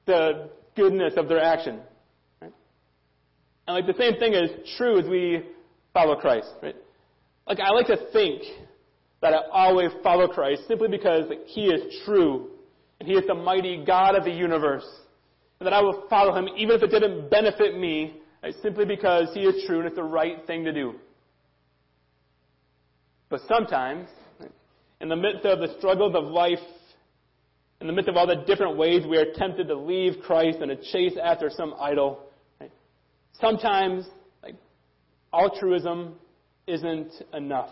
the 0.05 0.49
goodness 0.75 1.13
of 1.15 1.29
their 1.29 1.41
action. 1.41 1.79
Right? 2.41 2.51
And 3.67 3.75
like 3.75 3.87
the 3.87 4.01
same 4.01 4.19
thing 4.19 4.33
is 4.33 4.49
true 4.77 4.99
as 4.99 5.07
we 5.07 5.43
follow 5.93 6.15
Christ. 6.15 6.49
Right? 6.61 6.75
Like 7.47 7.59
I 7.59 7.69
like 7.71 7.87
to 7.87 7.97
think 8.11 8.43
that 9.21 9.33
I 9.33 9.39
always 9.51 9.91
follow 10.03 10.27
Christ 10.27 10.63
simply 10.67 10.89
because 10.89 11.31
He 11.45 11.67
is 11.67 12.03
true 12.05 12.49
and 12.99 13.07
He 13.07 13.15
is 13.15 13.25
the 13.25 13.35
mighty 13.35 13.85
God 13.85 14.15
of 14.15 14.25
the 14.25 14.31
universe, 14.31 14.85
and 15.63 15.71
that 15.71 15.73
I 15.73 15.81
will 15.81 16.03
follow 16.09 16.35
Him 16.35 16.49
even 16.57 16.75
if 16.75 16.83
it 16.83 16.91
didn't 16.91 17.29
benefit 17.29 17.77
me, 17.77 18.17
right? 18.43 18.53
simply 18.61 18.83
because 18.83 19.29
He 19.33 19.41
is 19.41 19.65
true 19.65 19.79
and 19.79 19.87
it's 19.87 19.95
the 19.95 20.03
right 20.03 20.45
thing 20.45 20.65
to 20.65 20.73
do. 20.73 20.95
But 23.29 23.39
sometimes, 23.47 24.09
in 24.99 25.07
the 25.07 25.15
midst 25.15 25.45
of 25.45 25.59
the 25.59 25.73
struggles 25.77 26.15
of 26.15 26.25
life, 26.25 26.59
in 27.79 27.87
the 27.87 27.93
midst 27.93 28.09
of 28.09 28.17
all 28.17 28.27
the 28.27 28.43
different 28.45 28.75
ways 28.75 29.05
we 29.07 29.15
are 29.17 29.31
tempted 29.35 29.69
to 29.69 29.75
leave 29.75 30.15
Christ 30.21 30.57
and 30.59 30.67
to 30.67 30.75
chase 30.91 31.17
after 31.21 31.49
some 31.49 31.73
idol, 31.79 32.19
right? 32.59 32.71
sometimes 33.39 34.05
like, 34.43 34.55
altruism 35.33 36.15
isn't 36.67 37.13
enough. 37.33 37.69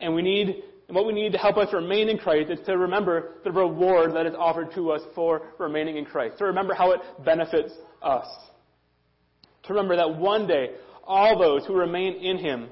And 0.00 0.14
we 0.14 0.20
need, 0.20 0.62
and 0.88 0.94
what 0.94 1.06
we 1.06 1.12
need 1.12 1.32
to 1.32 1.38
help 1.38 1.58
us 1.58 1.72
remain 1.72 2.08
in 2.08 2.16
Christ 2.16 2.50
is 2.50 2.58
to 2.64 2.78
remember 2.78 3.34
the 3.44 3.52
reward 3.52 4.14
that 4.14 4.24
is 4.24 4.34
offered 4.36 4.72
to 4.74 4.90
us 4.90 5.02
for 5.14 5.42
remaining 5.58 5.98
in 5.98 6.06
Christ. 6.06 6.38
To 6.38 6.46
remember 6.46 6.72
how 6.72 6.92
it 6.92 7.00
benefits 7.24 7.72
us. 8.02 8.26
To 9.64 9.74
remember 9.74 9.96
that 9.96 10.16
one 10.16 10.46
day, 10.46 10.70
all 11.04 11.38
those 11.38 11.66
who 11.66 11.74
remain 11.74 12.14
in 12.14 12.38
Him 12.38 12.70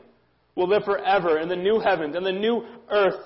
will 0.55 0.67
live 0.67 0.85
forever 0.85 1.39
in 1.39 1.51
the 1.51 1.57
new 1.57 1.79
heavens 1.79 2.17
and 2.17 2.25
the 2.25 2.33
new 2.33 2.64
earth, 2.91 3.21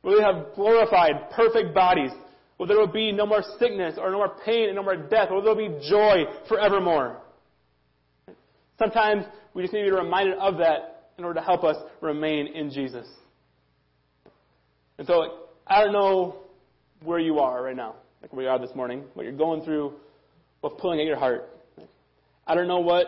where 0.00 0.16
we 0.16 0.22
have 0.22 0.54
glorified, 0.54 1.30
perfect 1.32 1.74
bodies, 1.74 2.10
where 2.56 2.66
there 2.66 2.78
will 2.78 2.86
be 2.86 3.12
no 3.12 3.26
more 3.26 3.42
sickness 3.58 3.98
or 3.98 4.10
no 4.10 4.16
more 4.16 4.36
pain 4.46 4.68
and 4.68 4.76
no 4.76 4.82
more 4.82 4.96
death, 4.96 5.30
where 5.30 5.42
there 5.42 5.54
will 5.54 5.68
be 5.68 5.86
joy 5.86 6.24
forevermore. 6.48 7.18
Sometimes 8.78 9.26
we 9.52 9.62
just 9.62 9.74
need 9.74 9.84
to 9.84 9.90
be 9.90 9.96
reminded 9.96 10.38
of 10.38 10.56
that 10.58 11.10
in 11.18 11.24
order 11.24 11.40
to 11.40 11.44
help 11.44 11.62
us 11.62 11.76
remain 12.00 12.46
in 12.46 12.70
Jesus. 12.70 13.06
And 14.98 15.06
so, 15.06 15.40
I 15.66 15.82
don't 15.82 15.92
know 15.92 16.36
where 17.02 17.18
you 17.18 17.38
are 17.38 17.62
right 17.62 17.76
now, 17.76 17.96
like 18.22 18.32
where 18.32 18.44
you 18.44 18.50
are 18.50 18.58
this 18.58 18.74
morning, 18.74 19.04
what 19.14 19.24
you're 19.24 19.32
going 19.32 19.62
through, 19.62 19.94
what's 20.60 20.80
pulling 20.80 21.00
at 21.00 21.06
your 21.06 21.18
heart. 21.18 21.48
I 22.46 22.54
don't 22.54 22.68
know 22.68 22.80
what 22.80 23.06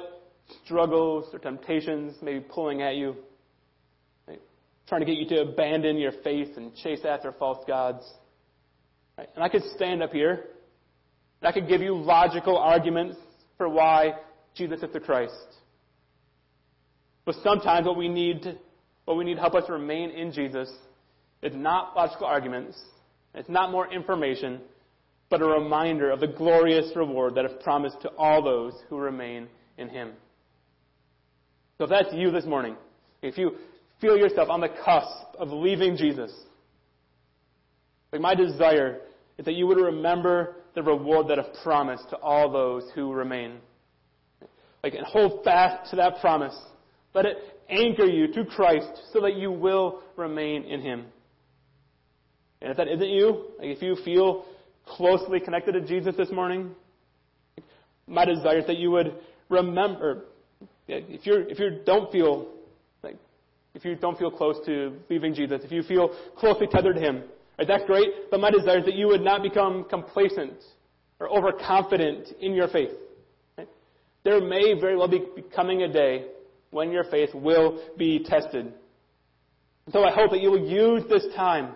struggles 0.64 1.26
or 1.32 1.39
temptations 1.39 2.14
may 2.22 2.34
be 2.34 2.41
pulling 2.41 2.82
at 2.82 2.97
you 2.97 3.16
trying 4.89 5.01
to 5.01 5.07
get 5.07 5.16
you 5.16 5.26
to 5.28 5.43
abandon 5.43 5.99
your 5.99 6.12
faith 6.22 6.57
and 6.57 6.74
chase 6.76 7.01
after 7.05 7.32
false 7.32 7.64
gods. 7.66 8.05
Right? 9.18 9.28
And 9.34 9.43
I 9.43 9.49
could 9.49 9.62
stand 9.74 10.03
up 10.03 10.12
here 10.12 10.45
and 11.41 11.49
I 11.49 11.53
could 11.53 11.68
give 11.68 11.80
you 11.80 11.97
logical 11.97 12.57
arguments 12.57 13.16
for 13.59 13.68
why 13.68 14.14
Jesus 14.55 14.82
is 14.82 14.93
the 14.93 15.01
Christ. 15.01 15.34
But 17.24 17.34
sometimes 17.43 17.87
what 17.87 17.97
we 17.97 18.09
need, 18.09 18.59
what 19.05 19.16
we 19.16 19.24
need 19.24 19.34
to 19.34 19.41
help 19.41 19.55
us 19.55 19.68
remain 19.68 20.11
in 20.11 20.32
Jesus 20.32 20.70
is 21.43 21.55
not 21.55 21.97
logical 21.97 22.26
arguments. 22.26 22.78
It's 23.34 23.49
not 23.49 23.70
more 23.70 23.93
information, 23.93 24.61
but 25.28 25.43
a 25.43 25.47
reminder 25.47 26.11
of 26.11 26.20
the 26.20 26.26
glorious 26.26 26.91
reward 26.97 27.34
that 27.34 27.45
is 27.45 27.53
promised 27.62 28.01
to 28.03 28.09
all 28.11 28.43
those 28.43 28.72
who 28.89 28.97
remain 28.97 29.49
in 29.78 29.89
Him. 29.89 30.12
So 31.78 31.84
if 31.84 31.91
that's 31.91 32.12
you 32.12 32.30
this 32.30 32.47
morning, 32.47 32.76
if 33.22 33.37
you 33.37 33.57
feel 34.01 34.16
yourself 34.16 34.49
on 34.49 34.61
the 34.61 34.68
cusp 34.68 35.37
of 35.39 35.51
leaving 35.51 35.97
Jesus, 35.97 36.32
like 38.12 38.22
my 38.22 38.34
desire 38.34 39.01
is 39.37 39.45
that 39.45 39.55
you 39.55 39.66
would 39.66 39.78
remember 39.78 40.57
the 40.74 40.82
reward 40.82 41.28
that 41.28 41.39
is 41.39 41.47
promised 41.62 42.09
to 42.11 42.16
all 42.16 42.51
those 42.51 42.84
who 42.95 43.12
remain. 43.12 43.59
Like, 44.82 44.95
and 44.95 45.05
hold 45.05 45.43
fast 45.45 45.91
to 45.91 45.97
that 45.97 46.20
promise. 46.20 46.57
Let 47.14 47.26
it 47.26 47.37
anchor 47.68 48.05
you 48.05 48.32
to 48.34 48.45
Christ 48.45 48.89
so 49.12 49.20
that 49.20 49.37
you 49.37 49.51
will 49.51 50.03
remain 50.16 50.64
in 50.64 50.80
Him. 50.80 51.07
And 52.61 52.70
if 52.70 52.76
that 52.76 52.88
isn't 52.88 53.09
you, 53.09 53.46
like 53.59 53.68
if 53.68 53.82
you 53.82 53.96
feel 54.04 54.44
closely 54.86 55.40
connected 55.40 55.72
to 55.72 55.80
Jesus 55.80 56.14
this 56.16 56.30
morning, 56.30 56.70
my 58.07 58.24
desire 58.24 58.59
is 58.59 58.66
that 58.66 58.78
you 58.78 58.90
would 58.92 59.14
remember, 59.48 60.24
if 60.88 61.26
you 61.26 61.44
if 61.48 61.59
you 61.59 61.80
don't 61.84 62.11
feel 62.12 62.48
like 63.02 63.16
if 63.74 63.84
you 63.84 63.96
don't 63.96 64.18
feel 64.18 64.30
close 64.30 64.57
to 64.66 64.96
leaving 65.11 65.34
Jesus, 65.34 65.61
if 65.64 65.72
you 65.72 65.82
feel 65.82 66.11
closely 66.38 66.66
tethered 66.66 66.96
to 66.96 67.00
Him, 67.00 67.24
right, 67.59 67.68
that's 67.68 67.84
great, 67.84 68.30
but 68.30 68.40
my 68.40 68.50
desire 68.50 68.78
is 68.78 68.84
that 68.84 68.94
you 68.94 69.09
would 69.09 69.22
not 69.22 69.42
become 69.42 69.84
complacent 69.90 70.62
or 71.18 71.28
overconfident 71.28 72.28
in 72.40 72.54
your 72.54 72.68
faith. 72.68 72.90
There 74.24 74.40
may 74.40 74.78
very 74.80 74.96
well 74.96 75.09
be 75.09 75.22
coming 75.54 75.82
a 75.82 75.92
day 75.92 76.26
when 76.70 76.90
your 76.90 77.04
faith 77.04 77.30
will 77.34 77.80
be 77.96 78.24
tested. 78.24 78.72
So 79.92 80.02
I 80.02 80.12
hope 80.12 80.30
that 80.32 80.40
you 80.40 80.50
will 80.50 80.68
use 80.68 81.04
this 81.09 81.24
time 81.36 81.74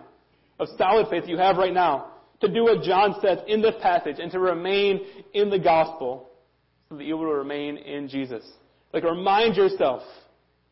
of 0.61 0.67
solid 0.77 1.07
faith 1.09 1.23
you 1.27 1.37
have 1.37 1.57
right 1.57 1.73
now 1.73 2.11
to 2.39 2.47
do 2.47 2.63
what 2.63 2.83
John 2.83 3.15
says 3.21 3.39
in 3.47 3.61
this 3.61 3.75
passage 3.81 4.17
and 4.19 4.31
to 4.31 4.39
remain 4.39 5.01
in 5.33 5.49
the 5.49 5.59
gospel 5.59 6.29
so 6.87 6.97
that 6.97 7.03
you 7.03 7.17
will 7.17 7.33
remain 7.33 7.77
in 7.77 8.07
Jesus. 8.07 8.43
Like 8.93 9.03
remind 9.03 9.55
yourself 9.55 10.03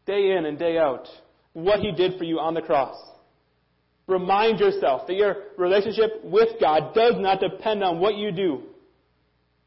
day 0.05 0.31
in 0.37 0.45
and 0.45 0.59
day 0.59 0.77
out 0.77 1.07
what 1.53 1.79
He 1.79 1.91
did 1.91 2.17
for 2.17 2.23
you 2.23 2.39
on 2.39 2.53
the 2.53 2.61
cross. 2.61 2.95
Remind 4.07 4.59
yourself 4.59 5.07
that 5.07 5.15
your 5.15 5.35
relationship 5.57 6.23
with 6.23 6.49
God 6.59 6.93
does 6.93 7.13
not 7.17 7.39
depend 7.39 7.83
on 7.83 7.99
what 7.99 8.15
you 8.15 8.31
do, 8.31 8.63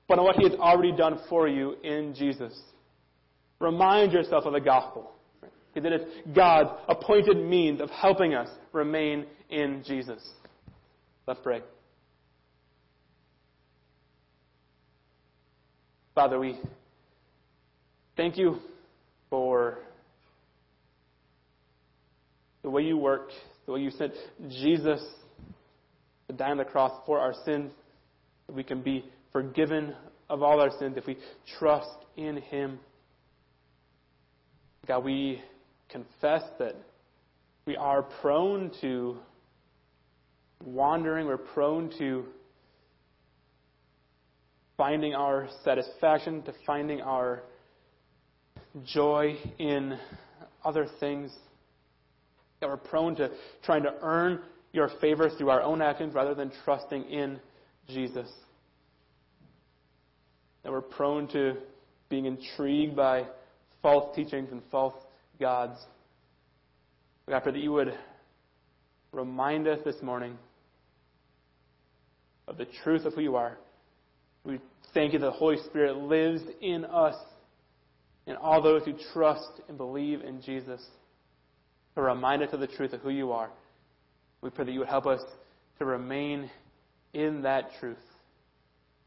but 0.08 0.18
on 0.18 0.24
what 0.24 0.36
He 0.36 0.48
has 0.48 0.58
already 0.58 0.92
done 0.92 1.18
for 1.28 1.48
you 1.48 1.76
in 1.82 2.14
Jesus. 2.14 2.52
Remind 3.60 4.12
yourself 4.12 4.44
of 4.44 4.52
the 4.52 4.60
gospel. 4.60 5.12
Because 5.72 5.90
it 5.90 6.00
is 6.00 6.06
God's 6.34 6.70
appointed 6.88 7.36
means 7.36 7.80
of 7.80 7.90
helping 7.90 8.34
us 8.34 8.48
remain 8.72 9.26
in 9.48 9.82
Jesus. 9.86 10.22
Let's 11.26 11.40
pray. 11.42 11.62
Father, 16.14 16.38
we 16.38 16.58
thank 18.16 18.36
you 18.36 18.58
for 19.30 19.78
the 22.62 22.68
way 22.68 22.82
you 22.82 22.98
work, 22.98 23.30
the 23.66 23.72
way 23.72 23.80
you 23.80 23.90
sent 23.90 24.12
Jesus 24.48 25.02
to 26.28 26.34
die 26.34 26.50
on 26.50 26.58
the 26.58 26.64
cross 26.64 26.92
for 27.06 27.18
our 27.18 27.34
sins, 27.44 27.72
that 28.46 28.54
we 28.54 28.62
can 28.62 28.82
be 28.82 29.04
forgiven 29.32 29.94
of 30.28 30.42
all 30.42 30.60
our 30.60 30.70
sins 30.78 30.96
if 30.96 31.06
we 31.06 31.16
trust 31.58 31.96
in 32.16 32.36
Him. 32.36 32.78
God, 34.86 35.04
we 35.04 35.40
confess 35.92 36.42
that 36.58 36.74
we 37.66 37.76
are 37.76 38.02
prone 38.02 38.70
to 38.80 39.18
wandering, 40.64 41.26
we're 41.26 41.36
prone 41.36 41.90
to 41.98 42.24
finding 44.76 45.14
our 45.14 45.48
satisfaction, 45.64 46.42
to 46.42 46.54
finding 46.66 47.00
our 47.02 47.42
joy 48.84 49.36
in 49.58 49.98
other 50.64 50.86
things 50.98 51.30
that 52.60 52.68
we're 52.68 52.76
prone 52.76 53.14
to 53.16 53.30
trying 53.64 53.82
to 53.82 53.92
earn 54.00 54.40
your 54.72 54.88
favor 55.00 55.28
through 55.28 55.50
our 55.50 55.62
own 55.62 55.82
actions 55.82 56.14
rather 56.14 56.34
than 56.34 56.50
trusting 56.64 57.04
in 57.04 57.38
Jesus. 57.88 58.28
that 60.62 60.70
we're 60.70 60.80
prone 60.80 61.26
to 61.28 61.56
being 62.08 62.26
intrigued 62.26 62.94
by 62.94 63.26
false 63.82 64.14
teachings 64.14 64.48
and 64.52 64.62
false 64.70 64.94
gods. 65.42 65.76
God, 67.28 67.36
I 67.36 67.40
pray 67.40 67.50
that 67.50 67.62
you 67.62 67.72
would 67.72 67.92
remind 69.10 69.66
us 69.66 69.80
this 69.84 70.00
morning 70.00 70.38
of 72.46 72.58
the 72.58 72.66
truth 72.84 73.04
of 73.04 73.14
who 73.14 73.22
you 73.22 73.34
are. 73.34 73.58
We 74.44 74.60
thank 74.94 75.14
you 75.14 75.18
that 75.18 75.26
the 75.26 75.32
Holy 75.32 75.56
Spirit 75.66 75.96
lives 75.96 76.42
in 76.60 76.84
us 76.84 77.16
and 78.28 78.36
all 78.36 78.62
those 78.62 78.84
who 78.84 78.94
trust 79.12 79.50
and 79.68 79.76
believe 79.76 80.20
in 80.20 80.40
Jesus. 80.42 80.80
To 81.96 82.02
remind 82.02 82.44
us 82.44 82.52
of 82.52 82.60
the 82.60 82.68
truth 82.68 82.92
of 82.92 83.00
who 83.00 83.10
you 83.10 83.32
are. 83.32 83.50
We 84.42 84.50
pray 84.50 84.64
that 84.64 84.72
you 84.72 84.78
would 84.78 84.88
help 84.88 85.06
us 85.06 85.20
to 85.80 85.84
remain 85.84 86.48
in 87.14 87.42
that 87.42 87.70
truth. 87.80 87.98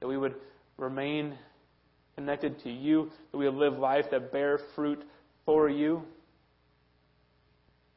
That 0.01 0.07
we 0.07 0.17
would 0.17 0.35
remain 0.77 1.37
connected 2.15 2.61
to 2.63 2.69
you, 2.69 3.09
that 3.31 3.37
we 3.37 3.45
would 3.45 3.55
live 3.55 3.79
life 3.79 4.05
that 4.11 4.33
bear 4.33 4.59
fruit 4.75 5.01
for 5.45 5.69
you, 5.69 6.03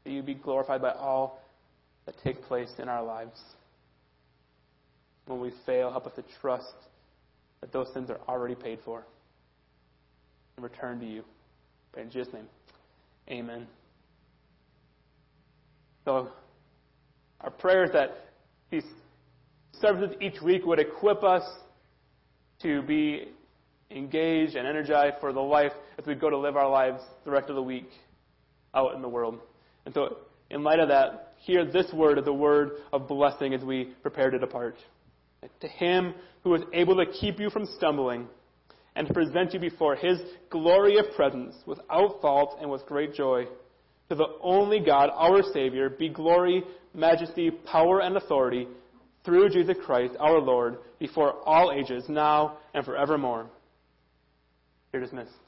that 0.09 0.15
you 0.15 0.23
be 0.23 0.35
glorified 0.35 0.81
by 0.81 0.93
all 0.93 1.43
that 2.07 2.15
take 2.25 2.41
place 2.45 2.71
in 2.79 2.89
our 2.89 3.05
lives. 3.05 3.39
When 5.27 5.39
we 5.39 5.53
fail, 5.67 5.91
help 5.91 6.07
us 6.07 6.15
to 6.17 6.25
trust 6.41 6.73
that 7.61 7.75
those 7.75 7.93
sins 7.93 8.09
are 8.09 8.19
already 8.27 8.55
paid 8.55 8.79
for 8.87 9.05
and 10.57 10.65
return 10.65 10.99
to 11.01 11.07
you. 11.07 11.25
In 11.99 12.11
Jesus' 12.11 12.33
name, 12.33 12.47
amen. 13.29 13.67
So, 16.07 16.31
our 17.43 17.51
prayer 17.51 17.85
is 17.85 17.93
that 17.93 18.31
these 18.71 18.85
services 19.79 20.17
each 20.23 20.41
week 20.41 20.65
would 20.65 20.79
equip 20.79 21.23
us 21.23 21.43
to 22.63 22.81
be 22.83 23.29
engaged 23.91 24.57
and 24.57 24.67
energized 24.67 25.17
for 25.21 25.35
the 25.35 25.41
life 25.41 25.73
as 25.99 26.07
we 26.07 26.15
go 26.15 26.31
to 26.31 26.39
live 26.39 26.57
our 26.57 26.71
lives 26.71 27.03
the 27.27 27.31
rest 27.31 27.51
of 27.51 27.57
the 27.57 27.63
week 27.63 27.91
out 28.75 28.95
in 28.95 29.03
the 29.03 29.09
world. 29.09 29.39
And 29.89 29.95
so, 29.95 30.19
in 30.51 30.63
light 30.63 30.81
of 30.81 30.89
that, 30.89 31.33
hear 31.39 31.65
this 31.65 31.91
word 31.95 32.19
as 32.19 32.27
a 32.27 32.33
word 32.33 32.73
of 32.93 33.09
blessing 33.09 33.55
as 33.55 33.63
we 33.63 33.95
prepare 34.03 34.29
to 34.29 34.39
depart. 34.39 34.77
To 35.61 35.67
him 35.67 36.13
who 36.45 36.55
is 36.57 36.61
able 36.75 36.95
to 36.97 37.11
keep 37.11 37.41
you 37.41 37.49
from 37.49 37.65
stumbling 37.65 38.27
and 38.97 39.07
to 39.07 39.15
present 39.15 39.55
you 39.55 39.61
before 39.61 39.97
his 39.97 40.19
glorious 40.51 41.07
presence 41.17 41.55
without 41.65 42.21
fault 42.21 42.59
and 42.61 42.71
with 42.71 42.85
great 42.85 43.15
joy. 43.15 43.47
To 44.11 44.15
the 44.15 44.29
only 44.43 44.81
God, 44.81 45.09
our 45.15 45.43
Savior, 45.55 45.89
be 45.89 46.11
glory, 46.11 46.65
majesty, 46.93 47.51
power, 47.51 48.03
and 48.03 48.15
authority 48.15 48.69
through 49.25 49.49
Jesus 49.49 49.79
Christ, 49.87 50.13
our 50.21 50.39
Lord, 50.39 50.81
before 50.99 51.33
all 51.47 51.73
ages, 51.73 52.05
now 52.11 52.59
and 52.75 52.85
forevermore. 52.85 53.47
You're 54.93 55.01
dismissed. 55.01 55.48